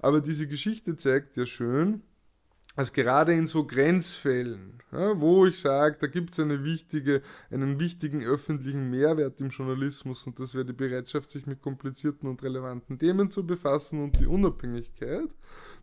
[0.00, 2.02] Aber diese Geschichte zeigt ja schön,
[2.76, 7.80] dass gerade in so Grenzfällen, ja, wo ich sage, da gibt es eine wichtige, einen
[7.80, 12.98] wichtigen öffentlichen Mehrwert im Journalismus und das wäre die Bereitschaft, sich mit komplizierten und relevanten
[12.98, 15.34] Themen zu befassen und die Unabhängigkeit,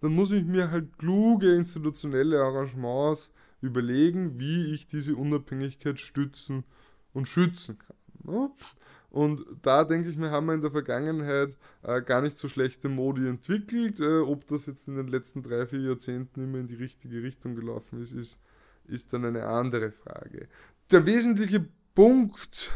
[0.03, 6.65] dann muss ich mir halt kluge institutionelle Arrangements überlegen, wie ich diese Unabhängigkeit stützen
[7.13, 7.95] und schützen kann.
[8.25, 8.51] Ne?
[9.09, 12.89] Und da denke ich mir, haben wir in der Vergangenheit äh, gar nicht so schlechte
[12.89, 14.01] Modi entwickelt.
[14.01, 17.55] Äh, ob das jetzt in den letzten drei, vier Jahrzehnten immer in die richtige Richtung
[17.55, 18.37] gelaufen ist, ist,
[18.85, 20.49] ist dann eine andere Frage.
[20.91, 22.71] Der wesentliche Punkt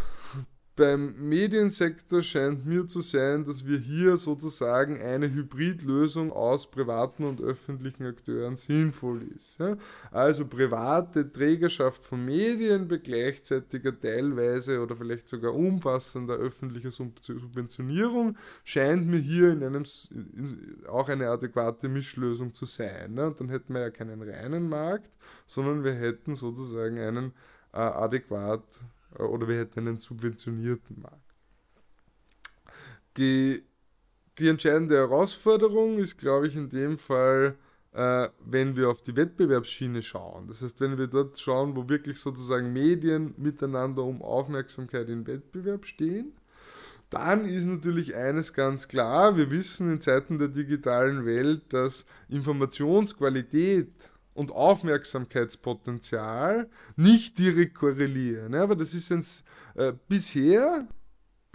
[0.78, 7.42] beim Mediensektor scheint mir zu sein, dass wir hier sozusagen eine Hybridlösung aus privaten und
[7.42, 9.60] öffentlichen Akteuren sinnvoll ist.
[9.60, 9.76] Ja?
[10.12, 19.08] Also private Trägerschaft von Medien bei gleichzeitiger teilweise oder vielleicht sogar umfassender öffentlicher Subventionierung scheint
[19.08, 19.84] mir hier in einem
[20.88, 23.16] auch eine adäquate Mischlösung zu sein.
[23.16, 23.34] Ne?
[23.36, 25.10] Dann hätten wir ja keinen reinen Markt,
[25.48, 27.34] sondern wir hätten sozusagen einen
[27.74, 28.64] äh, adäquat
[29.16, 31.34] oder wir hätten einen subventionierten Markt.
[33.18, 33.64] Die,
[34.38, 37.58] die entscheidende Herausforderung ist, glaube ich, in dem Fall,
[37.94, 40.48] äh, wenn wir auf die Wettbewerbsschiene schauen.
[40.48, 45.86] Das heißt, wenn wir dort schauen, wo wirklich sozusagen Medien miteinander um Aufmerksamkeit in Wettbewerb
[45.86, 46.34] stehen,
[47.10, 53.90] dann ist natürlich eines ganz klar, wir wissen in Zeiten der digitalen Welt, dass Informationsqualität
[54.38, 58.56] und Aufmerksamkeitspotenzial nicht direkt korrelieren.
[58.56, 59.44] Aber das ist jetzt
[59.76, 60.88] äh, bisher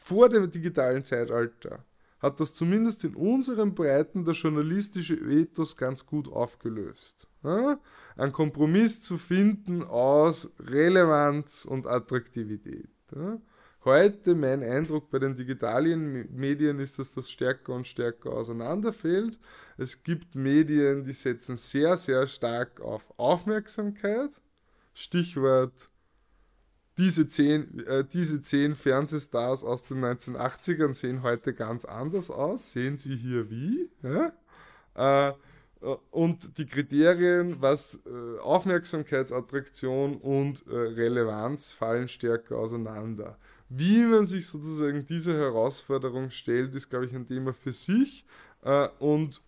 [0.02, 1.84] vor dem digitalen Zeitalter
[2.22, 7.28] hat das zumindest in unseren Breiten der journalistische Ethos ganz gut aufgelöst.
[7.42, 7.80] Ja?
[8.16, 12.90] Ein Kompromiss zu finden aus Relevanz und Attraktivität.
[13.14, 13.40] Ja?
[13.84, 19.40] Heute mein Eindruck bei den digitalen Medien ist, dass das stärker und stärker auseinanderfällt.
[19.76, 24.30] Es gibt Medien, die setzen sehr, sehr stark auf Aufmerksamkeit.
[24.94, 25.90] Stichwort
[26.96, 32.70] diese zehn, äh, diese zehn Fernsehstars aus den 1980ern sehen heute ganz anders aus.
[32.70, 33.90] Sehen Sie hier wie?
[34.02, 34.32] Ja?
[35.30, 35.32] Äh,
[36.10, 43.38] und die Kriterien, was äh, Aufmerksamkeitsattraktion und äh, Relevanz fallen stärker auseinander.
[43.74, 48.26] Wie man sich sozusagen diese Herausforderung stellt, ist, glaube ich, ein Thema für sich.
[48.62, 49.40] Äh, und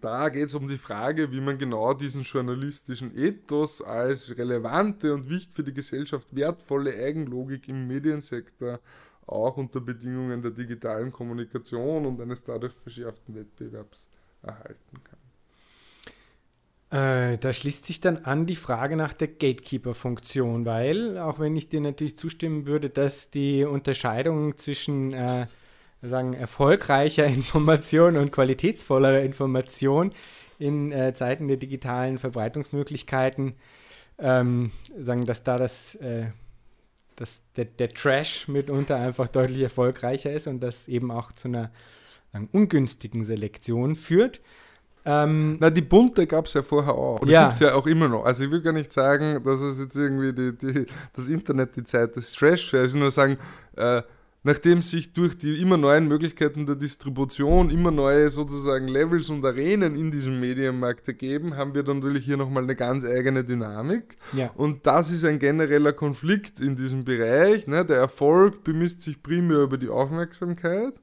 [0.00, 5.28] da geht es um die Frage, wie man genau diesen journalistischen Ethos als relevante und
[5.28, 8.80] wichtig für die Gesellschaft wertvolle Eigenlogik im Mediensektor
[9.26, 14.08] auch unter Bedingungen der digitalen Kommunikation und eines dadurch verschärften Wettbewerbs
[14.42, 15.23] erhalten kann.
[16.94, 21.68] Äh, da schließt sich dann an die Frage nach der Gatekeeper-Funktion, weil, auch wenn ich
[21.68, 25.48] dir natürlich zustimmen würde, dass die Unterscheidung zwischen äh,
[26.02, 30.12] sagen, erfolgreicher Information und qualitätsvollerer Information
[30.60, 33.54] in äh, Zeiten der digitalen Verbreitungsmöglichkeiten,
[34.20, 36.26] ähm, sagen, dass da das, äh,
[37.16, 41.72] dass der, der, Trash mitunter einfach deutlich erfolgreicher ist und das eben auch zu einer
[42.32, 44.40] sagen, ungünstigen Selektion führt.
[45.04, 47.20] Ähm, Na, die bunte gab es ja vorher auch.
[47.20, 47.44] Und ja.
[47.44, 48.24] gibt es ja auch immer noch.
[48.24, 51.84] Also ich will gar nicht sagen, dass es jetzt irgendwie die, die, das Internet die
[51.84, 52.86] Zeit des Trash wäre.
[52.86, 53.36] Ich will nur sagen,
[53.76, 54.02] äh,
[54.44, 59.94] nachdem sich durch die immer neuen Möglichkeiten der Distribution immer neue sozusagen Levels und Arenen
[59.94, 64.16] in diesem Medienmarkt ergeben, haben wir dann natürlich hier nochmal eine ganz eigene Dynamik.
[64.32, 64.50] Ja.
[64.54, 67.66] Und das ist ein genereller Konflikt in diesem Bereich.
[67.66, 67.84] Ne?
[67.84, 70.94] Der Erfolg bemisst sich primär über die Aufmerksamkeit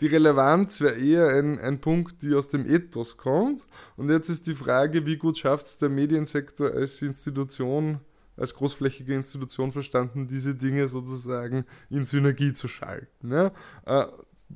[0.00, 3.66] die Relevanz wäre eher ein, ein Punkt, die aus dem Ethos kommt.
[3.96, 8.00] Und jetzt ist die Frage, wie gut schafft es der Mediensektor als Institution,
[8.36, 13.30] als großflächige Institution verstanden, diese Dinge sozusagen in Synergie zu schalten.
[13.30, 13.52] Ja?
[13.84, 14.06] Äh,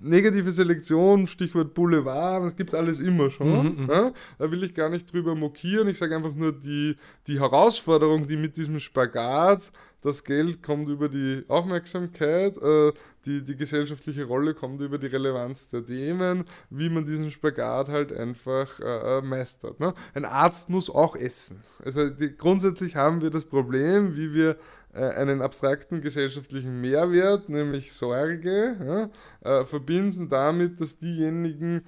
[0.01, 3.77] negative Selektion, Stichwort Boulevard, das gibt es alles immer schon.
[3.77, 4.13] Mhm, mhm, ja?
[4.39, 5.89] Da will ich gar nicht drüber mokieren.
[5.89, 9.71] Ich sage einfach nur die, die Herausforderung, die mit diesem Spagat
[10.05, 12.93] das Geld kommt über die Aufmerksamkeit, äh,
[13.25, 18.13] die, die gesellschaftliche Rolle kommt über die Relevanz der Themen, wie man diesen Spagat halt
[18.13, 19.81] einfach äh, äh, meistert.
[19.81, 19.95] Ne?
[20.13, 21.63] Ein Arzt muss auch essen.
[21.83, 24.59] Also die, grundsätzlich haben wir das Problem, wie wir
[24.93, 28.77] äh, einen abstrakten gesellschaftlichen Mehrwert, nämlich Sorge,
[29.43, 31.83] ja, äh, verbinden damit, dass diejenigen,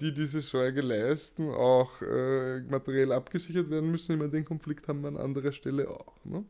[0.00, 4.16] die diese Sorge leisten, auch materiell abgesichert werden müssen.
[4.16, 6.14] Meine, den Konflikt haben wir an anderer Stelle auch.
[6.24, 6.44] Ne?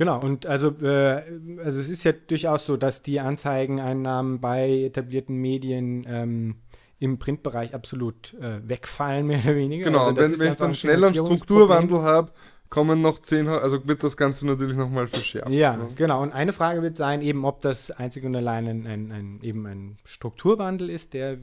[0.00, 1.22] Genau, und also, äh,
[1.62, 6.54] also es ist ja durchaus so, dass die Anzeigeneinnahmen bei etablierten Medien ähm,
[6.98, 9.84] im Printbereich absolut äh, wegfallen, mehr oder weniger.
[9.84, 12.32] Genau, also wenn, wenn ich dann schnell einen Strukturwandel habe,
[12.70, 15.50] kommen noch zehn, also wird das Ganze natürlich nochmal verschärft.
[15.50, 15.88] Ja, ne?
[15.96, 16.22] genau.
[16.22, 19.66] Und eine Frage wird sein, eben ob das einzig und allein ein, ein, ein eben
[19.66, 21.38] ein Strukturwandel ist, der, äh,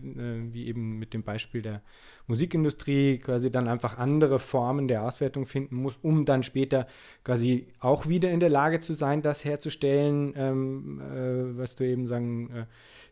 [0.52, 1.82] wie eben mit dem Beispiel der
[2.28, 6.88] Musikindustrie quasi dann einfach andere Formen der Auswertung finden muss, um dann später
[7.26, 12.08] quasi auch wieder in der Lage zu sein, das herzustellen, ähm, äh, was du eben
[12.08, 12.66] sagen, äh,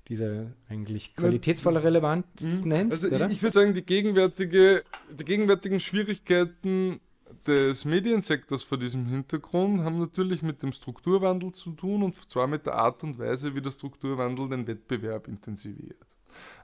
[0.08, 2.69] diese eigentlich qualitätsvolle Relevanz mhm.
[2.69, 3.04] nennst.
[3.04, 3.25] Also oder?
[3.25, 7.01] ich, ich würde sagen, die, gegenwärtige, die gegenwärtigen Schwierigkeiten
[7.48, 12.65] des Mediensektors vor diesem Hintergrund haben natürlich mit dem Strukturwandel zu tun und zwar mit
[12.65, 16.06] der Art und Weise, wie der Strukturwandel den Wettbewerb intensiviert.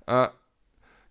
[0.07, 0.27] Äh,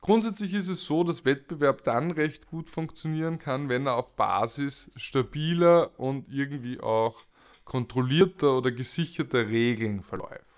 [0.01, 4.91] grundsätzlich ist es so, dass Wettbewerb dann recht gut funktionieren kann, wenn er auf Basis
[4.97, 7.25] stabiler und irgendwie auch
[7.65, 10.50] kontrollierter oder gesicherter Regeln verläuft.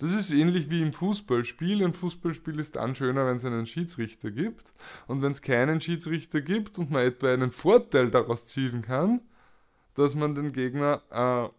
[0.00, 1.84] Das ist ähnlich wie im Fußballspiel.
[1.84, 4.72] Ein Fußballspiel ist dann schöner, wenn es einen Schiedsrichter gibt.
[5.06, 9.20] Und wenn es keinen Schiedsrichter gibt und man etwa einen Vorteil daraus ziehen kann,
[9.94, 11.50] dass man den Gegner äh,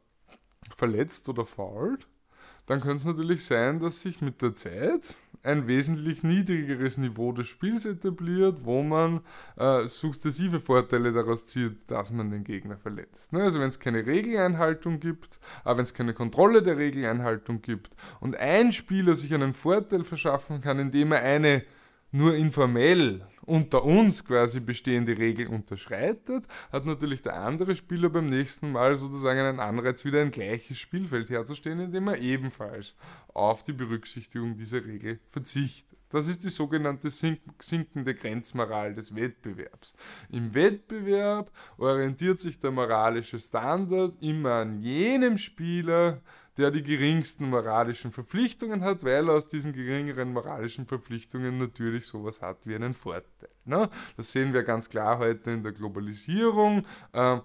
[0.76, 2.08] verletzt oder fault,
[2.72, 7.48] dann könnte es natürlich sein, dass sich mit der Zeit ein wesentlich niedrigeres Niveau des
[7.48, 9.20] Spiels etabliert, wo man
[9.58, 13.34] äh, sukzessive Vorteile daraus zieht, dass man den Gegner verletzt.
[13.34, 13.44] Ne?
[13.44, 18.38] Also wenn es keine Regeleinhaltung gibt, aber wenn es keine Kontrolle der Regeleinhaltung gibt und
[18.38, 21.64] ein Spieler sich einen Vorteil verschaffen kann, indem er eine
[22.12, 28.72] nur informell unter uns quasi bestehende Regel unterschreitet, hat natürlich der andere Spieler beim nächsten
[28.72, 32.96] Mal sozusagen einen Anreiz, wieder ein gleiches Spielfeld herzustellen, indem er ebenfalls
[33.34, 35.92] auf die Berücksichtigung dieser Regel verzichtet.
[36.12, 39.96] Das ist die sogenannte sinkende Grenzmoral des Wettbewerbs.
[40.30, 46.22] Im Wettbewerb orientiert sich der moralische Standard immer an jenem Spieler,
[46.62, 52.42] der die geringsten moralischen Verpflichtungen hat, weil er aus diesen geringeren moralischen Verpflichtungen natürlich sowas
[52.42, 53.50] hat wie einen Vorteil.
[53.66, 53.90] Ne?
[54.16, 56.86] Das sehen wir ganz klar heute in der Globalisierung.
[57.14, 57.40] Äh,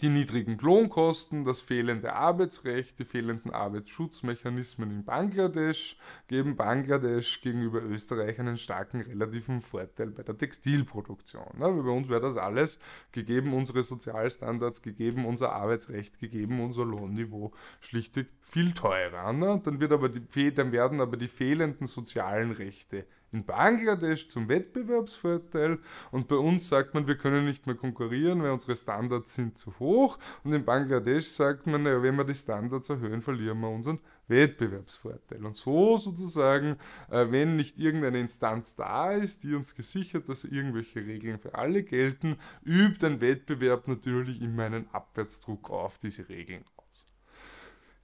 [0.00, 5.96] die niedrigen Lohnkosten, das fehlende Arbeitsrecht, die fehlenden Arbeitsschutzmechanismen in Bangladesch
[6.28, 11.58] geben Bangladesch gegenüber Österreich einen starken relativen Vorteil bei der Textilproduktion.
[11.58, 11.70] Ne?
[11.70, 12.78] Bei uns wäre das alles,
[13.12, 19.32] gegeben unsere Sozialstandards, gegeben unser Arbeitsrecht, gegeben unser Lohnniveau, schlichtweg viel teurer.
[19.32, 19.60] Ne?
[19.62, 25.78] Dann, wird aber die, dann werden aber die fehlenden sozialen Rechte in Bangladesch zum Wettbewerbsvorteil
[26.10, 29.78] und bei uns sagt man, wir können nicht mehr konkurrieren, weil unsere Standards sind zu
[29.78, 33.98] hoch und in Bangladesch sagt man, naja, wenn wir die Standards erhöhen, verlieren wir unseren
[34.28, 35.44] Wettbewerbsvorteil.
[35.44, 36.76] Und so sozusagen,
[37.10, 41.82] äh, wenn nicht irgendeine Instanz da ist, die uns gesichert, dass irgendwelche Regeln für alle
[41.82, 46.64] gelten, übt ein Wettbewerb natürlich immer einen Abwärtsdruck auf diese Regeln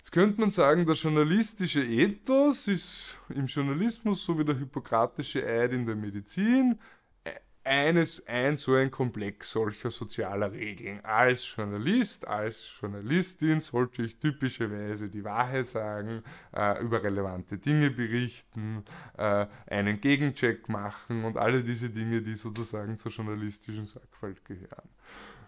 [0.09, 5.75] Jetzt könnte man sagen, der journalistische Ethos ist im Journalismus so wie der hippokratische Eid
[5.75, 6.79] in der Medizin
[7.27, 7.31] e-,
[7.63, 11.05] eines, ein so ein Komplex solcher sozialer Regeln.
[11.05, 16.23] Als Journalist, als Journalistin sollte ich typischerweise die Wahrheit sagen,
[16.57, 18.87] äh, über relevante Dinge berichten,
[19.19, 24.89] äh, einen Gegencheck machen und alle diese Dinge, die sozusagen zur journalistischen Sorgfalt gehören.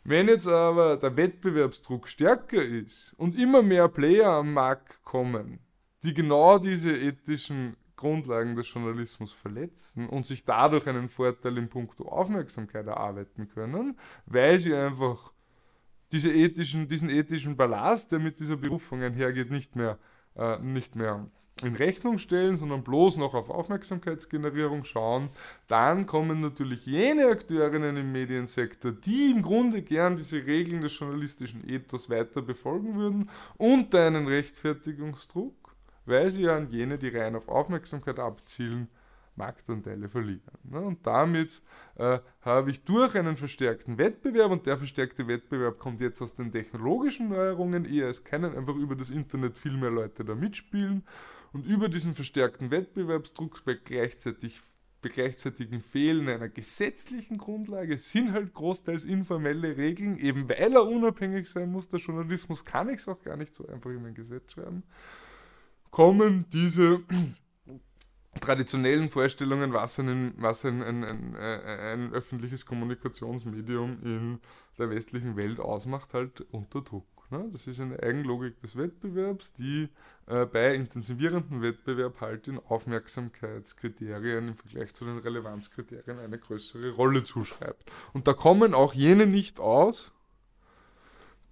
[0.04, 5.60] Wenn jetzt aber der Wettbewerbsdruck stärker ist und immer mehr Player am Markt kommen,
[6.02, 12.08] die genau diese ethischen Grundlagen des Journalismus verletzen und sich dadurch einen Vorteil in puncto
[12.08, 15.32] Aufmerksamkeit erarbeiten können, weil sie einfach
[16.10, 19.98] diese ethischen, diesen ethischen Ballast, der mit dieser Berufung einhergeht, nicht mehr,
[20.34, 21.30] äh, nicht mehr
[21.62, 25.30] in Rechnung stellen, sondern bloß noch auf Aufmerksamkeitsgenerierung schauen,
[25.66, 31.68] dann kommen natürlich jene Akteurinnen im Mediensektor, die im Grunde gern diese Regeln des journalistischen
[31.68, 35.74] Ethos weiter befolgen würden, unter einen Rechtfertigungsdruck,
[36.06, 38.88] weil sie ja an jene, die rein auf Aufmerksamkeit abzielen,
[39.36, 40.58] Marktanteile verlieren.
[40.64, 40.80] Ne?
[40.80, 41.62] Und damit
[41.96, 46.52] äh, habe ich durch einen verstärkten Wettbewerb, und der verstärkte Wettbewerb kommt jetzt aus den
[46.52, 51.04] technologischen Neuerungen, eher es können einfach über das Internet viel mehr Leute da mitspielen
[51.52, 54.60] und über diesen verstärkten Wettbewerbsdruck bei gleichzeitig
[55.02, 61.48] bei gleichzeitigem Fehlen einer gesetzlichen Grundlage sind halt großteils informelle Regeln, eben weil er unabhängig
[61.48, 61.88] sein muss.
[61.88, 64.82] Der Journalismus kann ich es auch gar nicht so einfach in ein Gesetz schreiben.
[65.90, 67.00] Kommen diese
[68.40, 74.40] traditionellen Vorstellungen, was, ein, was ein, ein, ein, ein öffentliches Kommunikationsmedium in
[74.78, 77.06] der westlichen Welt ausmacht, halt unter Druck.
[77.30, 77.48] Ne?
[77.52, 79.88] Das ist eine Eigenlogik des Wettbewerbs, die
[80.26, 87.24] äh, bei intensivierendem Wettbewerb halt in Aufmerksamkeitskriterien im Vergleich zu den Relevanzkriterien eine größere Rolle
[87.24, 87.90] zuschreibt.
[88.12, 90.12] Und da kommen auch jene nicht aus,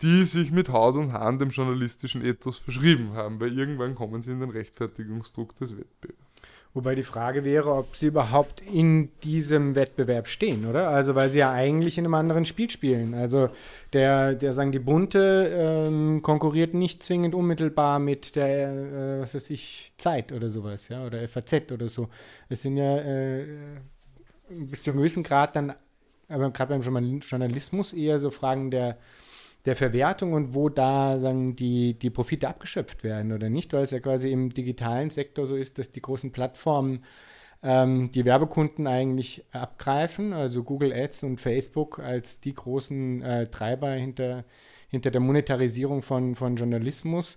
[0.02, 4.32] die sich mit Haut und Haaren dem journalistischen Ethos verschrieben haben, weil irgendwann kommen sie
[4.32, 6.27] in den Rechtfertigungsdruck des Wettbewerbs.
[6.74, 10.90] Wobei die Frage wäre, ob sie überhaupt in diesem Wettbewerb stehen, oder?
[10.90, 13.14] Also weil sie ja eigentlich in einem anderen Spiel spielen.
[13.14, 13.48] Also
[13.92, 19.50] der, der sagen die Bunte ähm, konkurriert nicht zwingend unmittelbar mit der, äh, was weiß
[19.50, 22.08] ich, Zeit oder sowas, ja, oder FAZ oder so.
[22.48, 23.46] Es sind ja äh,
[24.50, 25.74] bis zu einem gewissen Grad dann,
[26.28, 28.98] aber gerade beim Journalismus eher so Fragen der
[29.68, 33.90] der Verwertung und wo da sagen, die, die Profite abgeschöpft werden oder nicht, weil es
[33.90, 37.04] ja quasi im digitalen Sektor so ist, dass die großen Plattformen
[37.62, 43.90] ähm, die Werbekunden eigentlich abgreifen, also Google Ads und Facebook als die großen äh, Treiber
[43.90, 44.44] hinter,
[44.88, 47.36] hinter der Monetarisierung von, von Journalismus.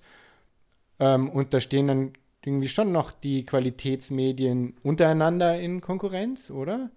[0.99, 2.13] Ähm, und da stehen dann
[2.45, 6.91] irgendwie schon noch die Qualitätsmedien untereinander in Konkurrenz, oder?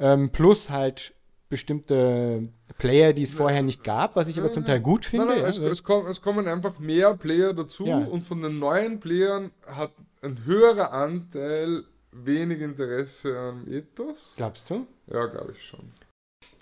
[0.00, 1.14] Ähm, plus halt
[1.48, 2.42] bestimmte
[2.78, 5.26] Player, die es vorher nicht gab, was ich aber zum Teil gut finde.
[5.26, 7.98] Nein, nein, es, es, kommen, es, kommen einfach mehr Player dazu ja.
[7.98, 14.34] und von den neuen Playern hat ein höherer Anteil wenig Interesse am Ethos.
[14.36, 14.86] Glaubst du?
[15.06, 15.90] Ja, glaube ich schon.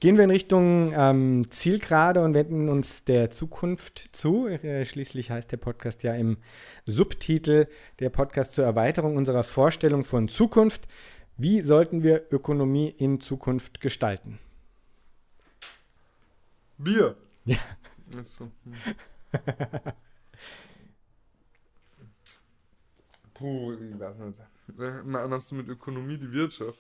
[0.01, 4.49] Gehen wir in Richtung ähm, Zielgerade und wenden uns der Zukunft zu.
[4.49, 6.39] Äh, schließlich heißt der Podcast ja im
[6.87, 7.69] Subtitel
[8.01, 10.89] der Podcast zur Erweiterung unserer Vorstellung von Zukunft.
[11.37, 14.41] Wie sollten wir Ökonomie in Zukunft gestalten?
[16.79, 17.17] Bier.
[17.45, 17.59] Ja.
[18.23, 18.51] So.
[18.65, 18.75] Hm.
[23.35, 24.39] Puh, ich weiß nicht.
[25.05, 26.79] Meinst du mit Ökonomie die Wirtschaft?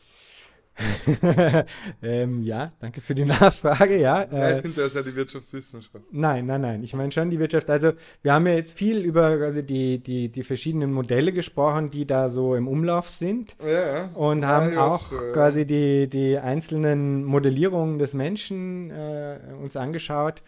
[2.02, 3.98] ähm, ja, danke für die Nachfrage.
[3.98, 6.12] Ja, äh, ja ich finde das ja die Wirtschaftswissenschaft.
[6.12, 6.82] Nein, nein, nein.
[6.82, 7.68] Ich meine schon die Wirtschaft.
[7.68, 7.92] Also,
[8.22, 12.28] wir haben ja jetzt viel über also die, die, die verschiedenen Modelle gesprochen, die da
[12.28, 13.56] so im Umlauf sind.
[13.64, 15.32] Ja, Und ja, haben auch so, ja.
[15.32, 20.42] quasi die, die einzelnen Modellierungen des Menschen äh, uns angeschaut.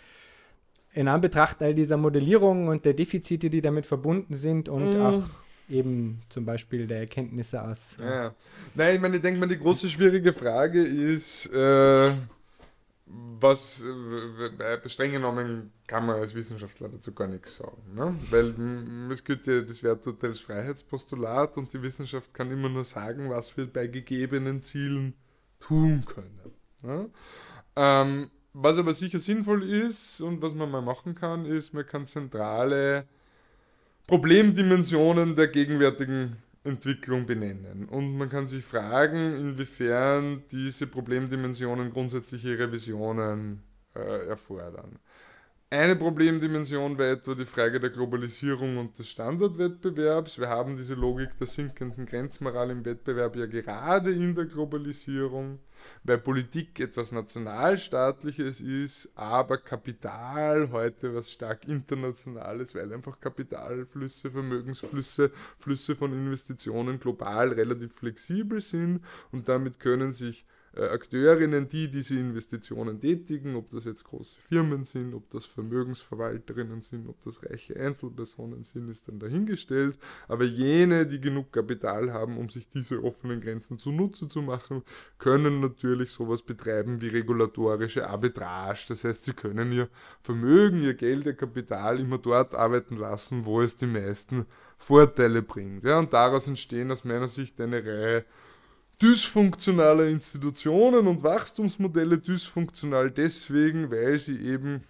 [0.95, 5.03] in Anbetracht all dieser Modellierungen und der Defizite, die damit verbunden sind und mm.
[5.03, 7.97] auch eben zum Beispiel der Erkenntnisse aus.
[7.99, 8.35] Ja, ja.
[8.75, 12.13] Nein, ich meine, ich denke mal, die große schwierige Frage ist, äh,
[13.07, 17.83] was äh, streng genommen kann man als Wissenschaftler dazu gar nichts sagen.
[17.95, 18.17] Ne?
[18.31, 23.29] Weil es gibt ja das Werturteil als Freiheitspostulat und die Wissenschaft kann immer nur sagen,
[23.29, 25.15] was wir bei gegebenen Zielen
[25.61, 26.41] tun können.
[26.83, 27.11] Ne?
[27.77, 32.07] Ähm, was aber sicher sinnvoll ist und was man mal machen kann, ist, man kann
[32.07, 33.07] zentrale
[34.07, 37.89] Problemdimensionen der gegenwärtigen Entwicklung benennen.
[37.89, 43.63] Und man kann sich fragen, inwiefern diese Problemdimensionen grundsätzliche Revisionen
[43.95, 44.99] äh, erfordern.
[45.71, 50.39] Eine Problemdimension war etwa die Frage der Globalisierung und des Standardwettbewerbs.
[50.39, 55.59] Wir haben diese Logik der sinkenden Grenzmoral im Wettbewerb ja gerade in der Globalisierung
[56.03, 65.31] weil Politik etwas Nationalstaatliches ist, aber Kapital heute was stark Internationales, weil einfach Kapitalflüsse, Vermögensflüsse,
[65.59, 69.01] Flüsse von Investitionen global relativ flexibel sind
[69.33, 70.45] und damit können sich
[70.77, 76.81] äh, Akteurinnen, die diese Investitionen tätigen, ob das jetzt große Firmen sind, ob das Vermögensverwalterinnen
[76.81, 79.99] sind, ob das reiche Einzelpersonen sind, ist dann dahingestellt.
[80.29, 84.83] Aber jene, die genug Kapital haben, um sich diese offenen Grenzen zunutze zu machen,
[85.19, 88.81] können natürlich sowas betreiben wie regulatorische Arbitrage.
[88.89, 89.89] Das heißt, sie können ihr
[90.23, 94.47] Vermögen, ihr Geld, ihr Kapital immer dort arbeiten lassen, wo es die meisten
[94.77, 95.85] Vorteile bringt.
[95.85, 98.25] Ja, und daraus entstehen aus meiner Sicht eine Reihe
[99.03, 104.85] dysfunktionale Institutionen und Wachstumsmodelle dysfunktional deswegen, weil sie eben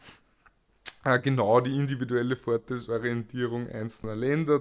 [1.05, 4.61] äh, genau die individuelle Vorteilsorientierung einzelner Länder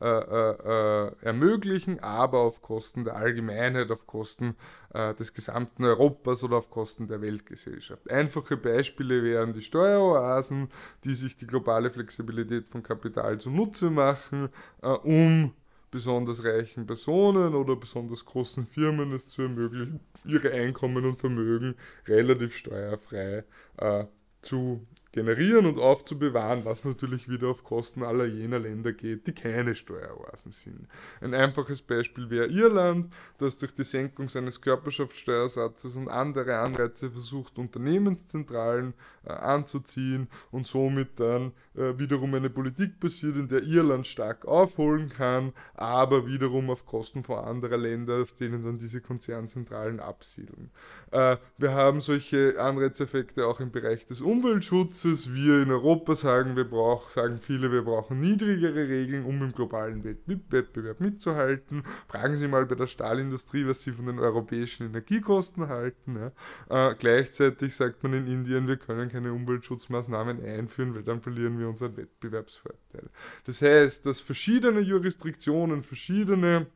[0.00, 4.56] äh, äh, äh, ermöglichen, aber auf Kosten der Allgemeinheit, auf Kosten
[4.94, 8.10] äh, des gesamten Europas oder auf Kosten der Weltgesellschaft.
[8.10, 10.68] Einfache Beispiele wären die Steueroasen,
[11.04, 14.48] die sich die globale Flexibilität von Kapital zunutze machen,
[14.82, 15.52] äh, um
[15.90, 21.74] besonders reichen Personen oder besonders großen Firmen es zu ermöglichen, ihre Einkommen und Vermögen
[22.06, 23.44] relativ steuerfrei
[23.78, 24.04] äh,
[24.42, 29.74] zu generieren und aufzubewahren, was natürlich wieder auf Kosten aller jener Länder geht, die keine
[29.74, 30.86] Steueroasen sind.
[31.20, 37.58] Ein einfaches Beispiel wäre Irland, das durch die Senkung seines Körperschaftssteuersatzes und andere Anreize versucht,
[37.58, 41.52] Unternehmenszentralen äh, anzuziehen und somit dann
[41.98, 47.38] wiederum eine Politik passiert, in der Irland stark aufholen kann, aber wiederum auf Kosten von
[47.38, 50.70] anderen Ländern, auf denen dann diese Konzernzentralen absiedeln.
[51.10, 55.34] Äh, wir haben solche Anreizeffekte auch im Bereich des Umweltschutzes, Schutzes.
[55.34, 60.04] Wir in Europa sagen, wir brauchen, sagen viele, wir brauchen niedrigere Regeln, um im globalen
[60.04, 61.82] Wettbewerb mitzuhalten.
[62.08, 66.30] Fragen Sie mal bei der Stahlindustrie, was sie von den europäischen Energiekosten halten.
[66.68, 71.68] Äh, gleichzeitig sagt man in Indien, wir können keine Umweltschutzmaßnahmen einführen, weil dann verlieren wir
[71.70, 73.08] unseren Wettbewerbsvorteil.
[73.44, 76.66] Das heißt, dass verschiedene Jurisdiktionen, verschiedene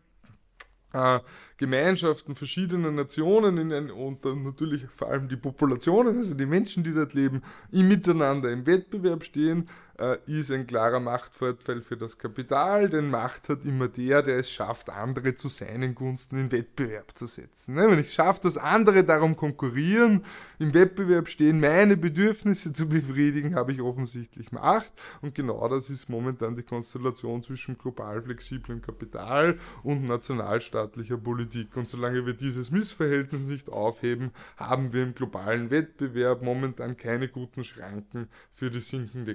[0.95, 1.21] äh,
[1.57, 6.85] Gemeinschaften verschiedener Nationen in ein, und dann natürlich vor allem die Populationen, also die Menschen,
[6.85, 9.69] die dort leben, im Miteinander im Wettbewerb stehen,
[9.99, 14.51] äh, ist ein klarer Machtvorteil für das Kapital, denn Macht hat immer der, der es
[14.51, 17.75] schafft, andere zu seinen Gunsten in Wettbewerb zu setzen.
[17.75, 17.89] Ne?
[17.91, 20.25] Wenn ich schaffe, dass andere darum konkurrieren,
[20.59, 24.93] im Wettbewerb stehen, meine Bedürfnisse zu befriedigen, habe ich offensichtlich Macht.
[25.21, 31.77] Und genau das ist momentan die Konstellation zwischen global flexiblem Kapital und nationalstaatlicher Politik.
[31.77, 37.65] Und solange wir dieses Missverhältnis nicht aufheben, haben wir im globalen Wettbewerb momentan keine guten
[37.65, 39.35] Schranken für die sinkende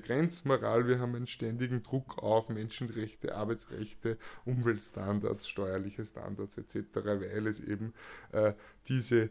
[0.58, 0.88] Grenzmoral.
[0.88, 7.94] Wir haben einen ständigen Druck auf Menschenrechte, Arbeitsrechte, Umweltstandards, steuerliche Standards etc., weil es eben
[8.32, 8.54] äh,
[8.88, 9.30] diese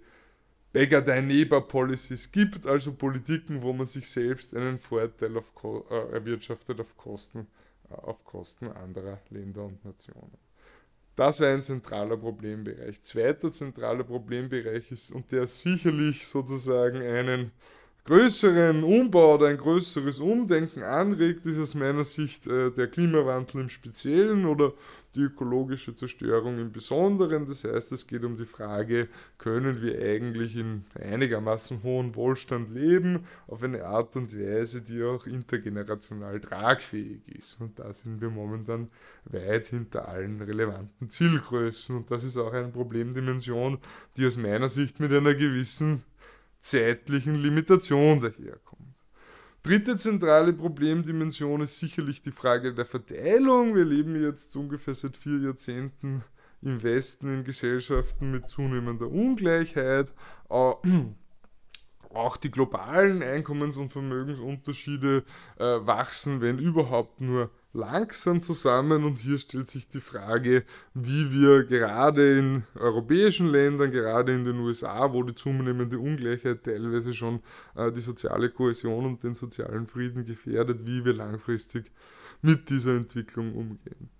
[0.72, 6.12] Beggar dein Neighbor Policies gibt, also Politiken, wo man sich selbst einen Vorteil auf, äh,
[6.12, 7.46] erwirtschaftet auf Kosten,
[7.90, 10.36] äh, auf Kosten anderer Länder und Nationen.
[11.16, 13.02] Das wäre ein zentraler Problembereich.
[13.02, 17.50] Zweiter zentraler Problembereich ist, und der sicherlich sozusagen einen
[18.08, 23.68] größeren Umbau oder ein größeres Umdenken anregt, ist aus meiner Sicht äh, der Klimawandel im
[23.68, 24.72] Speziellen oder
[25.14, 27.46] die ökologische Zerstörung im Besonderen.
[27.46, 33.26] Das heißt, es geht um die Frage, können wir eigentlich in einigermaßen hohem Wohlstand leben,
[33.46, 37.60] auf eine Art und Weise, die auch intergenerational tragfähig ist.
[37.60, 38.88] Und da sind wir momentan
[39.26, 41.94] weit hinter allen relevanten Zielgrößen.
[41.94, 43.76] Und das ist auch eine Problemdimension,
[44.16, 46.04] die aus meiner Sicht mit einer gewissen
[46.60, 48.78] zeitlichen Limitation daherkommt.
[49.62, 53.74] Dritte zentrale Problemdimension ist sicherlich die Frage der Verteilung.
[53.74, 56.24] Wir leben jetzt ungefähr seit vier Jahrzehnten
[56.62, 60.14] im Westen in Gesellschaften mit zunehmender Ungleichheit.
[60.48, 65.24] auch die globalen Einkommens- und Vermögensunterschiede
[65.58, 69.04] äh, wachsen, wenn überhaupt nur langsam zusammen.
[69.04, 70.64] Und hier stellt sich die Frage,
[70.94, 77.14] wie wir gerade in europäischen Ländern, gerade in den USA, wo die zunehmende Ungleichheit teilweise
[77.14, 77.40] schon
[77.74, 81.90] äh, die soziale Kohäsion und den sozialen Frieden gefährdet, wie wir langfristig
[82.42, 84.10] mit dieser Entwicklung umgehen.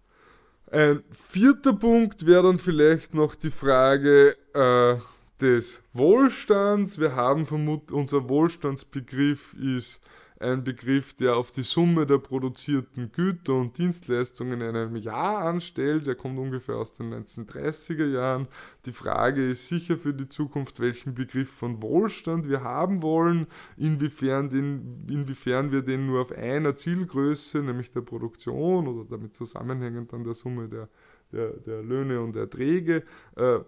[0.70, 4.96] Ein vierter Punkt wäre dann vielleicht noch die Frage äh,
[5.40, 6.99] des Wohlstands.
[6.99, 10.01] Wir haben vermutet, unser Wohlstandsbegriff ist
[10.41, 16.07] ein Begriff, der auf die Summe der produzierten Güter und Dienstleistungen in einem Jahr anstellt.
[16.07, 18.47] Der kommt ungefähr aus den 1930er Jahren.
[18.86, 24.49] Die Frage ist sicher für die Zukunft, welchen Begriff von Wohlstand wir haben wollen, inwiefern,
[24.49, 30.22] den, inwiefern wir den nur auf einer Zielgröße, nämlich der Produktion oder damit zusammenhängend dann
[30.22, 30.89] der Summe der,
[31.32, 33.03] der, der Löhne und Erträge,
[33.36, 33.59] äh,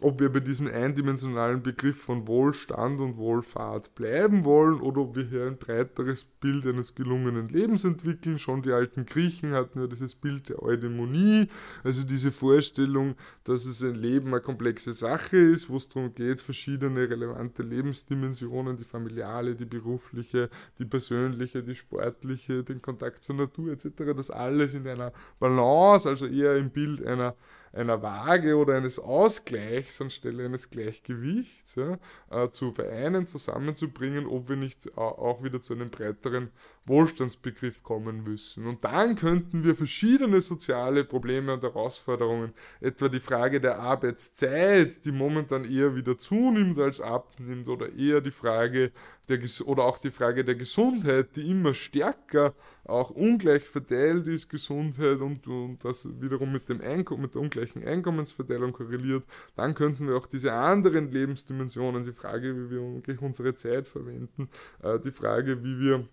[0.00, 5.24] ob wir bei diesem eindimensionalen Begriff von Wohlstand und Wohlfahrt bleiben wollen oder ob wir
[5.24, 8.38] hier ein breiteres Bild eines gelungenen Lebens entwickeln.
[8.38, 11.46] Schon die alten Griechen hatten ja dieses Bild der Eudämonie,
[11.82, 13.14] also diese Vorstellung,
[13.44, 18.76] dass es ein Leben eine komplexe Sache ist, wo es darum geht, verschiedene relevante Lebensdimensionen,
[18.76, 24.74] die familiale, die berufliche, die persönliche, die sportliche, den Kontakt zur Natur etc., das alles
[24.74, 27.34] in einer Balance, also eher im Bild einer
[27.76, 31.98] einer Waage oder eines Ausgleichs anstelle eines Gleichgewichts ja,
[32.30, 36.50] äh, zu vereinen, zusammenzubringen, ob wir nicht auch wieder zu einem breiteren
[36.86, 38.66] Wohlstandsbegriff kommen müssen.
[38.66, 45.12] Und dann könnten wir verschiedene soziale Probleme und Herausforderungen, etwa die Frage der Arbeitszeit, die
[45.12, 48.92] momentan eher wieder zunimmt als abnimmt, oder eher die Frage
[49.28, 55.20] der, oder auch die Frage der Gesundheit, die immer stärker auch ungleich verteilt ist, Gesundheit
[55.20, 59.24] und, und das wiederum mit, dem mit der ungleichen Einkommensverteilung korreliert,
[59.56, 64.48] dann könnten wir auch diese anderen Lebensdimensionen, die Frage, wie wir unsere Zeit verwenden,
[64.82, 66.08] äh, die Frage, wie wir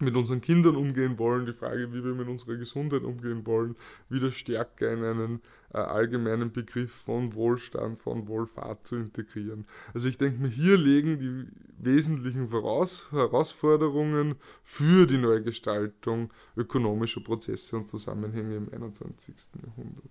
[0.00, 3.76] mit unseren Kindern umgehen wollen, die Frage, wie wir mit unserer Gesundheit umgehen wollen,
[4.08, 5.40] wieder stärker in einen
[5.72, 9.66] äh, allgemeinen Begriff von Wohlstand, von Wohlfahrt zu integrieren.
[9.94, 11.46] Also ich denke mir, hier liegen die
[11.78, 19.34] wesentlichen Voraus Herausforderungen für die Neugestaltung ökonomischer Prozesse und Zusammenhänge im 21.
[19.64, 20.04] Jahrhundert.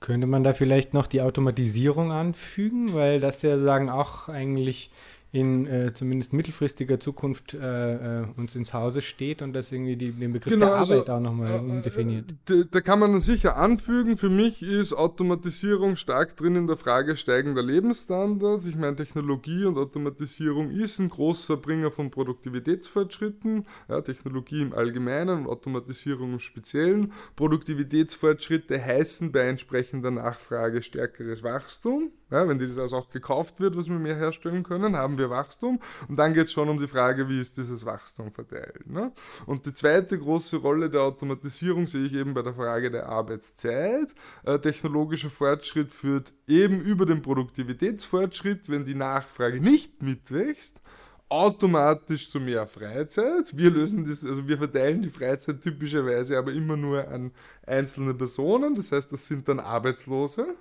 [0.00, 4.90] Könnte man da vielleicht noch die Automatisierung anfügen, weil das ja sagen auch eigentlich
[5.34, 10.12] in äh, zumindest mittelfristiger Zukunft äh, äh, uns ins Hause steht und das irgendwie die,
[10.12, 12.26] den Begriff genau, der also, Arbeit also, auch nochmal äh, umdefiniert.
[12.44, 14.16] Da, da, kann man sicher anfügen.
[14.16, 18.64] Für mich ist Automatisierung stark drin in der Frage steigender Lebensstandards.
[18.66, 23.66] Ich meine, Technologie und Automatisierung ist ein großer Bringer von Produktivitätsfortschritten.
[23.88, 27.12] Ja, Technologie im Allgemeinen und Automatisierung im Speziellen.
[27.34, 32.12] Produktivitätsfortschritte heißen bei entsprechender Nachfrage stärkeres Wachstum.
[32.30, 35.80] Ja, wenn das also auch gekauft wird, was wir mehr herstellen können, haben wir Wachstum.
[36.08, 38.86] Und dann geht es schon um die Frage, wie ist dieses Wachstum verteilt.
[38.86, 39.12] Ne?
[39.46, 44.14] Und die zweite große Rolle der Automatisierung sehe ich eben bei der Frage der Arbeitszeit.
[44.44, 50.80] Äh, technologischer Fortschritt führt eben über den Produktivitätsfortschritt, wenn die Nachfrage nicht mitwächst,
[51.28, 53.56] automatisch zu mehr Freizeit.
[53.56, 57.32] Wir lösen das, also wir verteilen die Freizeit typischerweise aber immer nur an
[57.66, 58.74] einzelne Personen.
[58.74, 60.54] Das heißt, das sind dann Arbeitslose.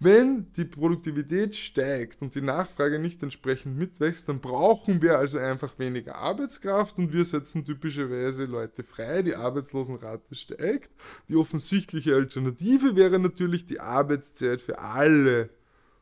[0.00, 5.76] Wenn die Produktivität steigt und die Nachfrage nicht entsprechend mitwächst, dann brauchen wir also einfach
[5.80, 9.22] weniger Arbeitskraft und wir setzen typischerweise Leute frei.
[9.22, 10.92] Die Arbeitslosenrate steigt.
[11.28, 15.50] Die offensichtliche Alternative wäre natürlich die Arbeitszeit für alle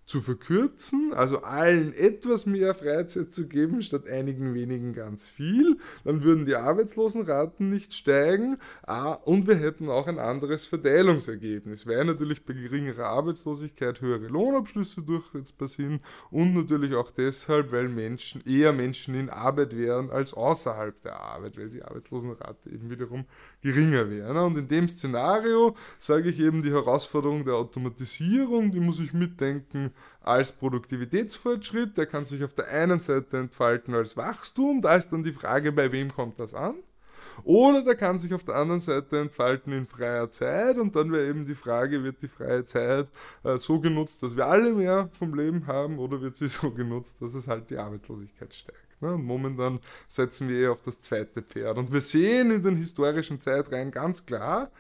[0.07, 5.79] zu verkürzen, also allen etwas mehr Freizeit zu geben, statt einigen wenigen ganz viel.
[6.05, 11.87] Dann würden die Arbeitslosenraten nicht steigen ah, und wir hätten auch ein anderes Verteilungsergebnis.
[11.87, 16.01] Wäre natürlich bei geringerer Arbeitslosigkeit höhere Lohnabschlüsse durchsetzbar sind
[16.31, 21.59] und natürlich auch deshalb, weil Menschen eher Menschen in Arbeit wären als außerhalb der Arbeit,
[21.59, 23.25] weil die Arbeitslosenrate eben wiederum
[23.63, 24.45] geringer wäre.
[24.45, 29.93] Und in dem Szenario sage ich eben die Herausforderung der Automatisierung, die muss ich mitdenken
[30.21, 31.97] als Produktivitätsfortschritt.
[31.97, 34.81] Der kann sich auf der einen Seite entfalten als Wachstum.
[34.81, 36.77] Da ist dann die Frage, bei wem kommt das an?
[37.45, 41.29] Oder der kann sich auf der anderen Seite entfalten in freier Zeit und dann wäre
[41.29, 43.09] eben die Frage, wird die freie Zeit
[43.45, 47.17] äh, so genutzt, dass wir alle mehr vom Leben haben oder wird sie so genutzt,
[47.21, 48.86] dass es halt die Arbeitslosigkeit steigt.
[49.01, 49.17] Ne?
[49.19, 51.79] Momentan setzen wir eher auf das zweite Pferd.
[51.79, 54.71] Und wir sehen in den historischen Zeitreihen ganz klar,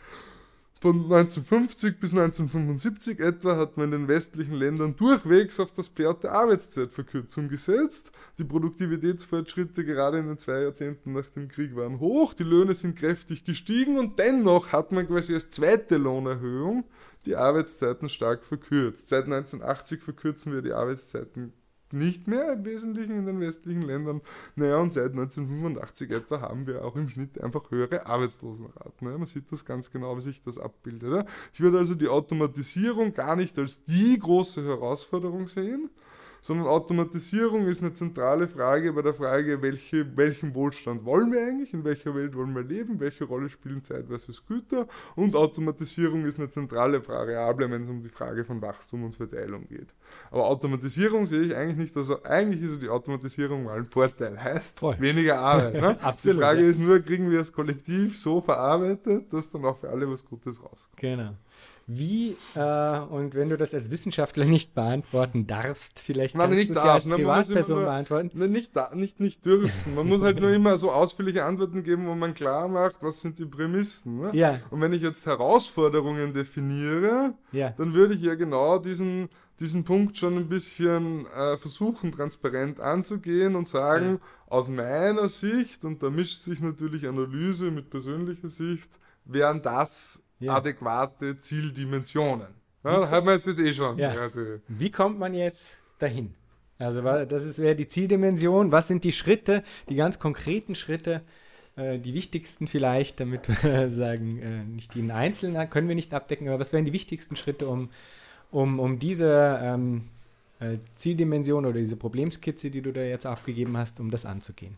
[0.78, 6.22] von 1950 bis 1975 etwa hat man in den westlichen Ländern durchwegs auf das Pferd
[6.22, 8.12] der Arbeitszeitverkürzung gesetzt.
[8.38, 12.94] Die Produktivitätsfortschritte gerade in den zwei Jahrzehnten nach dem Krieg waren hoch, die Löhne sind
[12.94, 16.84] kräftig gestiegen und dennoch hat man quasi als zweite Lohnerhöhung
[17.24, 19.08] die Arbeitszeiten stark verkürzt.
[19.08, 21.54] Seit 1980 verkürzen wir die Arbeitszeiten
[21.92, 24.20] nicht mehr im Wesentlichen in den westlichen Ländern.
[24.54, 29.18] Naja, und seit 1985 etwa haben wir auch im Schnitt einfach höhere Arbeitslosenraten.
[29.18, 31.28] Man sieht das ganz genau, wie sich das abbildet.
[31.52, 35.90] Ich würde also die Automatisierung gar nicht als die große Herausforderung sehen,
[36.46, 41.74] sondern Automatisierung ist eine zentrale Frage bei der Frage, welche, welchen Wohlstand wollen wir eigentlich,
[41.74, 44.86] in welcher Welt wollen wir leben, welche Rolle spielen Zeit versus Güter
[45.16, 49.66] und Automatisierung ist eine zentrale Variable, wenn es um die Frage von Wachstum und Verteilung
[49.66, 49.92] geht.
[50.30, 54.78] Aber Automatisierung sehe ich eigentlich nicht, also eigentlich ist die Automatisierung mal ein Vorteil, heißt
[54.78, 55.00] Voll.
[55.00, 55.74] weniger Arbeit.
[55.74, 56.00] Ne?
[56.02, 56.68] Absolut, die Frage ja.
[56.68, 60.62] ist nur, kriegen wir es kollektiv so verarbeitet, dass dann auch für alle was Gutes
[60.62, 60.96] rauskommt.
[60.96, 61.32] Genau.
[61.88, 66.72] Wie, äh, und wenn du das als Wissenschaftler nicht beantworten darfst, vielleicht Nein, kannst du
[66.72, 68.30] es ja als Privatperson nur, beantworten.
[68.34, 69.94] Nein, nicht, da, nicht, nicht dürfen.
[69.94, 73.38] Man muss halt nur immer so ausführliche Antworten geben, wo man klar macht, was sind
[73.38, 74.18] die Prämissen.
[74.18, 74.30] Ne?
[74.32, 74.58] Ja.
[74.70, 77.70] Und wenn ich jetzt Herausforderungen definiere, ja.
[77.78, 79.28] dann würde ich ja genau diesen,
[79.60, 84.52] diesen Punkt schon ein bisschen äh, versuchen, transparent anzugehen und sagen, ja.
[84.52, 88.90] aus meiner Sicht, und da mischt sich natürlich Analyse mit persönlicher Sicht,
[89.24, 90.56] wären das ja.
[90.56, 92.48] adäquate Zieldimensionen.
[92.84, 93.98] Ja, da haben wir jetzt, eh schon.
[93.98, 94.10] Ja.
[94.10, 94.40] Also.
[94.68, 96.34] Wie kommt man jetzt dahin?
[96.78, 98.70] Also das wäre die Zieldimension.
[98.70, 101.22] Was sind die Schritte, die ganz konkreten Schritte,
[101.76, 106.48] äh, die wichtigsten vielleicht, damit wir sagen, äh, nicht die Einzelnen können wir nicht abdecken,
[106.48, 107.90] aber was wären die wichtigsten Schritte, um,
[108.50, 110.08] um, um diese ähm,
[110.60, 114.76] äh, Zieldimension oder diese Problemskizze, die du da jetzt abgegeben hast, um das anzugehen?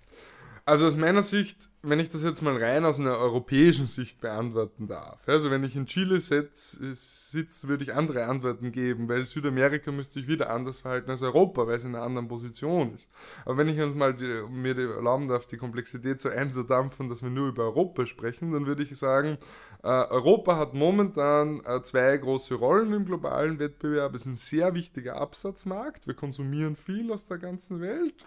[0.64, 4.88] Also aus meiner Sicht, wenn ich das jetzt mal rein aus einer europäischen Sicht beantworten
[4.88, 10.14] darf, also wenn ich in Chile sitze, würde ich andere Antworten geben, weil Südamerika müsste
[10.14, 13.06] sich wieder anders verhalten als Europa, weil es in einer anderen Position ist.
[13.44, 17.30] Aber wenn ich uns mal die, mir erlauben darf, die Komplexität so einzudampfen, dass wir
[17.30, 19.38] nur über Europa sprechen, dann würde ich sagen,
[19.84, 24.16] äh, Europa hat momentan äh, zwei große Rollen im globalen Wettbewerb.
[24.16, 26.08] Es ist ein sehr wichtiger Absatzmarkt.
[26.08, 28.26] Wir konsumieren viel aus der ganzen Welt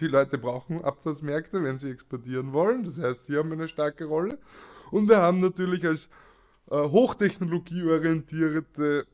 [0.00, 2.82] die Leute brauchen Absatzmärkte, wenn sie exportieren wollen.
[2.84, 4.38] Das heißt, sie haben eine starke Rolle.
[4.90, 6.10] Und wir haben natürlich als
[6.70, 9.06] äh, hochtechnologieorientierte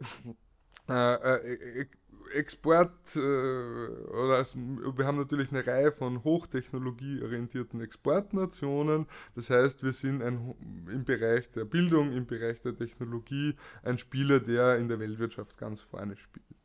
[0.89, 1.87] äh, äh,
[2.33, 9.07] Export äh, oder als, wir haben natürlich eine Reihe von hochtechnologieorientierten Exportnationen.
[9.35, 10.55] Das heißt, wir sind ein,
[10.91, 15.81] im Bereich der Bildung, im Bereich der Technologie ein Spieler, der in der Weltwirtschaft ganz
[15.81, 16.60] vorne spielt.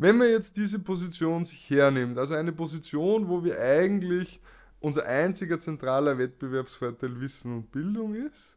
[0.00, 4.40] Wenn man jetzt diese Position sich hernimmt, also eine Position, wo wir eigentlich
[4.80, 8.56] unser einziger zentraler Wettbewerbsvorteil Wissen und Bildung ist,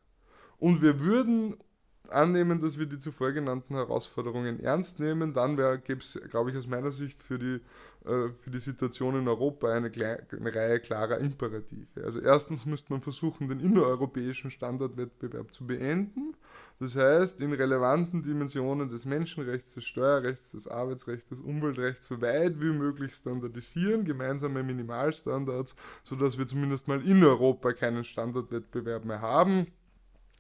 [0.58, 1.58] und wir würden
[2.08, 6.68] annehmen, dass wir die zuvor genannten Herausforderungen ernst nehmen, dann gäbe es, glaube ich, aus
[6.68, 7.60] meiner Sicht für die,
[8.04, 12.04] für die Situation in Europa eine, eine, Reihe klarer Imperative.
[12.04, 16.36] Also erstens müsste man versuchen, den innereuropäischen Standardwettbewerb zu beenden.
[16.80, 22.60] Das heißt, in relevanten Dimensionen des Menschenrechts, des Steuerrechts, des Arbeitsrechts, des Umweltrechts so weit
[22.62, 29.68] wie möglich standardisieren, gemeinsame Minimalstandards, sodass wir zumindest mal in Europa keinen Standardwettbewerb mehr haben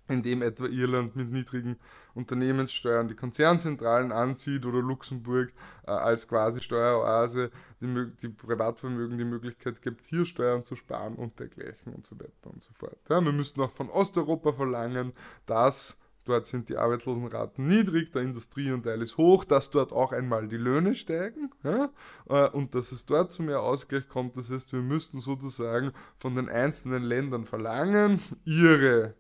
[0.07, 1.77] indem etwa Irland mit niedrigen
[2.13, 5.53] Unternehmenssteuern die Konzernzentralen anzieht oder Luxemburg
[5.87, 11.39] äh, als quasi Steueroase die, die, Privatvermögen die Möglichkeit gibt, hier Steuern zu sparen und
[11.39, 12.97] dergleichen und so weiter und so fort.
[13.09, 15.13] Ja, wir müssten auch von Osteuropa verlangen,
[15.45, 20.57] dass dort sind die Arbeitslosenraten niedrig, der Industrieanteil ist hoch, dass dort auch einmal die
[20.57, 21.89] Löhne steigen ja,
[22.29, 24.37] äh, und dass es dort zu mehr Ausgleich kommt.
[24.37, 29.15] Das heißt, wir müssten sozusagen von den einzelnen Ländern verlangen, ihre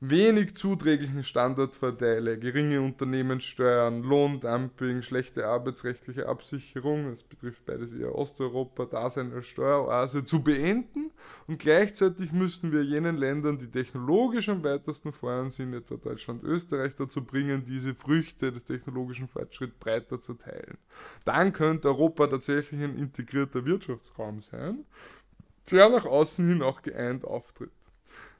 [0.00, 9.32] wenig zuträglichen Standortvorteile, geringe Unternehmenssteuern, Lohndumping, schlechte arbeitsrechtliche Absicherung, das betrifft beides eher Osteuropa, Dasein
[9.32, 11.10] als Steueroase, zu beenden.
[11.48, 16.94] Und gleichzeitig müssten wir jenen Ländern, die technologisch am weitesten voran sind, etwa Deutschland, Österreich,
[16.94, 20.78] dazu bringen, diese Früchte des technologischen Fortschritts breiter zu teilen.
[21.24, 24.84] Dann könnte Europa tatsächlich ein integrierter Wirtschaftsraum sein,
[25.72, 27.72] der nach außen hin auch geeint auftritt.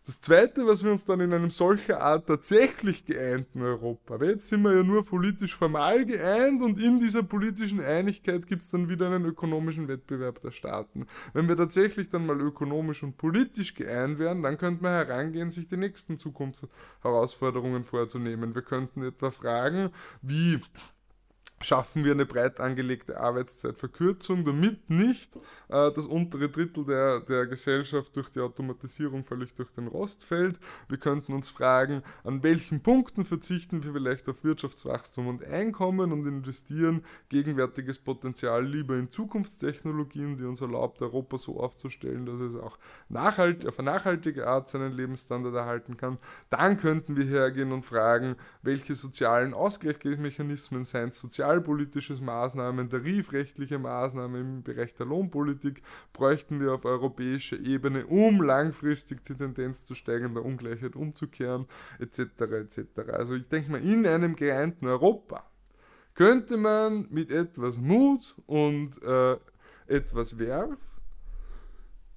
[0.08, 4.48] Das Zweite, was wir uns dann in einem solcher Art tatsächlich geeinten Europa, weil jetzt
[4.48, 8.88] sind wir ja nur politisch formal geeint und in dieser politischen Einigkeit gibt es dann
[8.88, 11.06] wieder einen ökonomischen Wettbewerb der Staaten.
[11.34, 15.66] Wenn wir tatsächlich dann mal ökonomisch und politisch geeint wären, dann könnte man herangehen, sich
[15.66, 18.54] die nächsten Zukunftsherausforderungen vorzunehmen.
[18.54, 19.90] Wir könnten etwa fragen,
[20.22, 20.58] wie
[21.60, 25.36] schaffen wir eine breit angelegte Arbeitszeitverkürzung, damit nicht
[25.68, 30.58] äh, das untere Drittel der, der Gesellschaft durch die Automatisierung völlig durch den Rost fällt.
[30.88, 36.26] Wir könnten uns fragen, an welchen Punkten verzichten wir vielleicht auf Wirtschaftswachstum und Einkommen und
[36.26, 42.78] investieren gegenwärtiges Potenzial lieber in Zukunftstechnologien, die uns erlaubt, Europa so aufzustellen, dass es auch
[43.08, 46.18] nachhalt, auf eine nachhaltige Art seinen Lebensstandard erhalten kann.
[46.50, 54.40] Dann könnten wir hergehen und fragen, welche sozialen Ausgleichsmechanismen, seien sozial sozialpolitische Maßnahmen, tarifrechtliche Maßnahmen
[54.40, 55.82] im Bereich der Lohnpolitik
[56.12, 61.66] bräuchten wir auf europäischer Ebene, um langfristig die Tendenz zu steigender Ungleichheit umzukehren,
[61.98, 62.18] etc.
[62.18, 62.80] etc.
[63.12, 65.44] Also ich denke mal, in einem geeinten Europa
[66.14, 69.36] könnte man mit etwas Mut und äh,
[69.86, 70.78] etwas Werf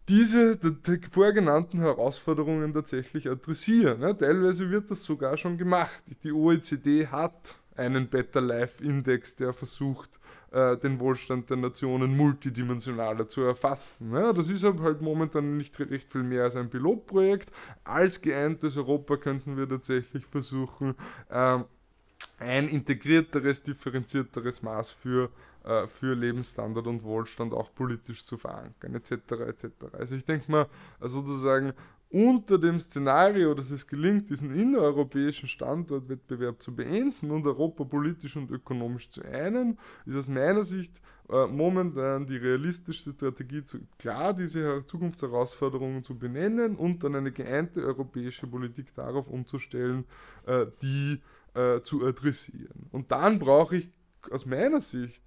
[0.09, 4.01] diese die vorgenannten Herausforderungen tatsächlich adressieren.
[4.01, 6.03] Ja, teilweise wird das sogar schon gemacht.
[6.23, 10.19] Die OECD hat einen Better Life Index, der versucht,
[10.51, 14.13] äh, den Wohlstand der Nationen multidimensionaler zu erfassen.
[14.13, 17.51] Ja, das ist aber halt momentan nicht recht viel mehr als ein Pilotprojekt.
[17.83, 20.95] Als geeintes Europa könnten wir tatsächlich versuchen,
[21.29, 21.59] äh,
[22.39, 25.29] ein integrierteres, differenzierteres Maß für
[25.63, 29.11] äh, für Lebensstandard und Wohlstand auch politisch zu verankern, etc.
[29.47, 29.65] etc.
[29.93, 30.67] Also ich denke mal,
[30.99, 31.73] sozusagen
[32.11, 38.51] unter dem Szenario, dass es gelingt, diesen innereuropäischen Standortwettbewerb zu beenden und Europa politisch und
[38.51, 44.85] ökonomisch zu einen, ist aus meiner Sicht äh, momentan die realistischste Strategie, zu, klar diese
[44.85, 50.03] Zukunftsherausforderungen zu benennen und dann eine geeinte europäische Politik darauf umzustellen,
[50.45, 51.21] äh, die
[51.53, 52.89] äh, zu adressieren.
[52.91, 53.89] Und dann brauche ich
[54.29, 55.23] aus meiner Sicht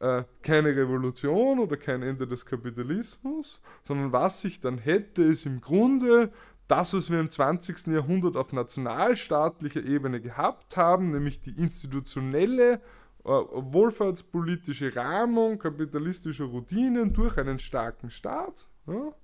[0.00, 5.60] äh, keine Revolution oder kein Ende des Kapitalismus, sondern was ich dann hätte, ist im
[5.60, 6.30] Grunde
[6.68, 7.88] das, was wir im 20.
[7.88, 12.74] Jahrhundert auf nationalstaatlicher Ebene gehabt haben, nämlich die institutionelle
[13.24, 18.66] äh, wohlfahrtspolitische Rahmung kapitalistischer Routinen durch einen starken Staat.
[18.86, 19.14] Ja,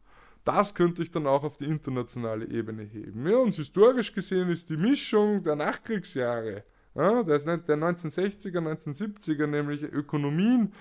[0.44, 3.26] das könnte ich dann auch auf die internationale Ebene heben.
[3.26, 6.64] Ja, und historisch gesehen ist die Mischung der Nachkriegsjahre
[6.94, 10.72] ja, der, ist nicht der 1960er, 1970er, nämlich Ökonomien,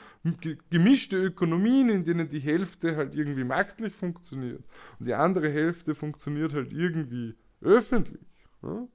[0.69, 4.63] gemischte Ökonomien, in denen die Hälfte halt irgendwie marktlich funktioniert
[4.99, 8.21] und die andere Hälfte funktioniert halt irgendwie öffentlich.
[8.61, 8.87] Ja.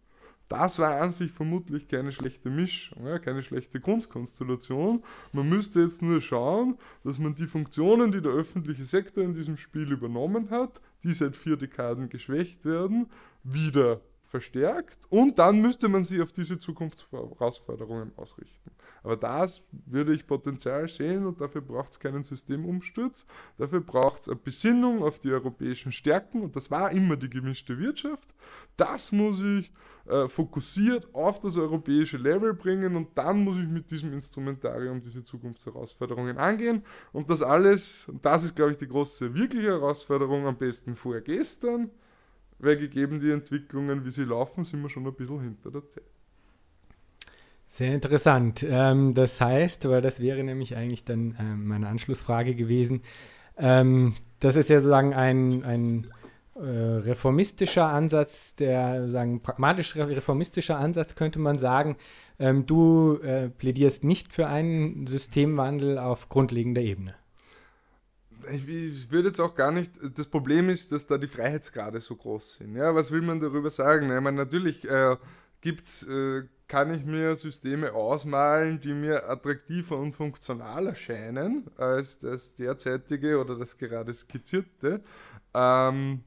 [0.49, 5.03] Das war an sich vermutlich keine schlechte Mischung, keine schlechte Grundkonstellation.
[5.33, 9.59] Man müsste jetzt nur schauen, dass man die Funktionen, die der öffentliche Sektor in diesem
[9.59, 13.11] Spiel übernommen hat, die seit vier Dekaden geschwächt werden,
[13.45, 18.71] wieder verstärkt und dann müsste man sich auf diese Zukunftsherausforderungen ausrichten.
[19.03, 23.27] Aber das würde ich Potenzial sehen und dafür braucht es keinen Systemumsturz.
[23.57, 27.79] Dafür braucht es eine Besinnung auf die europäischen Stärken und das war immer die gemischte
[27.79, 28.29] Wirtschaft.
[28.77, 29.73] Das muss ich
[30.07, 35.25] äh, fokussiert auf das europäische Level bringen und dann muss ich mit diesem Instrumentarium diese
[35.25, 40.59] Zukunftsherausforderungen angehen und das alles, und das ist glaube ich die große wirkliche Herausforderung, am
[40.59, 41.91] besten vorgestern
[42.59, 46.05] weil gegeben die Entwicklungen, wie sie laufen, sind wir schon ein bisschen hinter der Zeit.
[47.67, 48.65] Sehr interessant.
[48.69, 53.03] Ähm, das heißt, weil das wäre nämlich eigentlich dann ähm, meine Anschlussfrage gewesen,
[53.59, 56.07] ähm, das ist ja sozusagen ein, ein
[56.55, 61.97] äh, reformistischer Ansatz, der sagen pragmatisch reformistischer Ansatz könnte man sagen.
[62.39, 67.15] Ähm, du äh, plädierst nicht für einen Systemwandel auf grundlegender Ebene
[68.51, 72.17] ich, ich würde jetzt auch gar nicht, das Problem ist, dass da die Freiheitsgrade so
[72.17, 72.77] groß sind.
[72.77, 74.11] Ja, was will man darüber sagen?
[74.15, 75.17] Ich meine, natürlich äh,
[75.61, 82.55] gibt's, äh, kann ich mir Systeme ausmalen, die mir attraktiver und funktionaler scheinen als das
[82.55, 85.03] derzeitige oder das gerade skizzierte.
[85.55, 86.25] Ähm,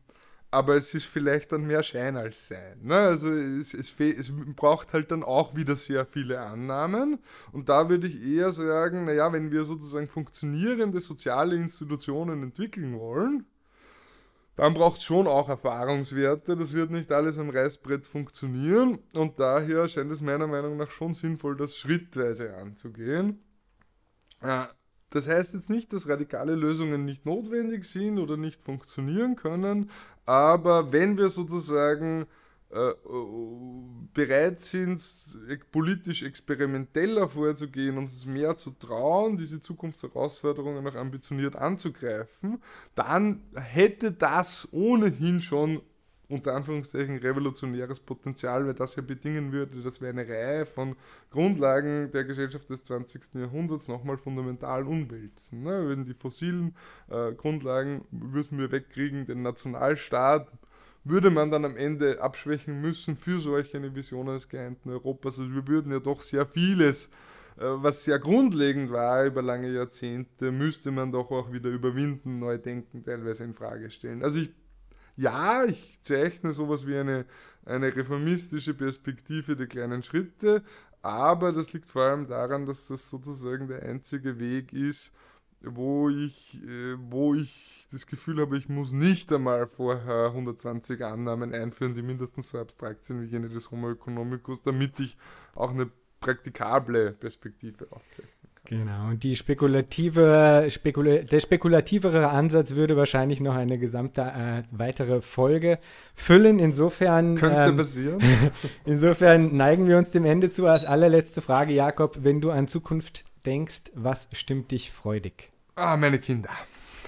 [0.52, 2.80] aber es ist vielleicht dann mehr Schein als Sein.
[2.84, 2.96] Ne?
[2.96, 7.20] Also es, es, es, braucht halt dann auch wieder sehr viele Annahmen.
[7.54, 13.46] Und da würde ich eher sagen, naja, wenn wir sozusagen funktionierende soziale Institutionen entwickeln wollen,
[14.58, 16.58] dann braucht es schon auch Erfahrungswerte.
[16.58, 19.00] Das wird nicht alles am Reißbrett funktionieren.
[19.14, 23.42] Und daher scheint es meiner Meinung nach schon sinnvoll, das schrittweise anzugehen.
[24.44, 24.70] Ja,
[25.12, 29.90] das heißt jetzt nicht, dass radikale Lösungen nicht notwendig sind oder nicht funktionieren können,
[30.26, 32.26] aber wenn wir sozusagen
[32.70, 32.94] äh,
[34.14, 35.02] bereit sind,
[35.72, 42.62] politisch experimenteller vorzugehen, uns mehr zu trauen, diese Zukunftsherausforderungen auch ambitioniert anzugreifen,
[42.96, 45.82] dann hätte das ohnehin schon
[46.32, 50.96] unter Anführungszeichen revolutionäres Potenzial, weil das ja bedingen würde, dass wir eine Reihe von
[51.30, 53.36] Grundlagen der Gesellschaft des 20.
[53.36, 55.64] Jahrhunderts nochmal fundamental umwälzen.
[55.64, 55.86] Ne?
[55.86, 56.76] Würden die fossilen
[57.10, 60.52] äh, Grundlagen würden wir wegkriegen, den Nationalstaat
[61.04, 65.40] würde man dann am Ende abschwächen müssen für solch eine Vision eines geeinten Europas.
[65.40, 67.10] Also wir würden ja doch sehr vieles
[67.58, 72.58] äh, was sehr grundlegend war über lange Jahrzehnte, müsste man doch auch wieder überwinden, neu
[72.58, 74.24] denken, teilweise in Frage stellen.
[74.24, 74.52] Also ich
[75.22, 77.26] ja, ich zeichne sowas wie eine,
[77.66, 80.64] eine reformistische Perspektive der kleinen Schritte,
[81.02, 85.12] aber das liegt vor allem daran, dass das sozusagen der einzige Weg ist,
[85.62, 91.54] wo ich, äh, wo ich das Gefühl habe, ich muss nicht einmal vorher 120 Annahmen
[91.54, 95.18] einführen, die mindestens so abstrakt sind wie jene des Homo economicus, damit ich
[95.54, 98.41] auch eine praktikable Perspektive aufzeichnen.
[98.66, 105.22] Genau, und die spekulative, spekula der spekulativere Ansatz würde wahrscheinlich noch eine gesamte äh, weitere
[105.22, 105.80] Folge
[106.14, 106.60] füllen.
[106.60, 107.36] Insofern.
[107.36, 108.22] Könnte ähm, passieren.
[108.86, 110.68] insofern neigen wir uns dem Ende zu.
[110.68, 115.52] Als allerletzte Frage, Jakob, wenn du an Zukunft denkst, was stimmt dich freudig?
[115.76, 116.52] Ah, meine Kinder.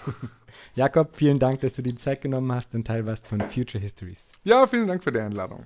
[0.76, 4.32] Jakob, vielen Dank, dass du die Zeit genommen hast und Teil warst von Future Histories.
[4.44, 5.66] Ja, vielen Dank für die Einladung.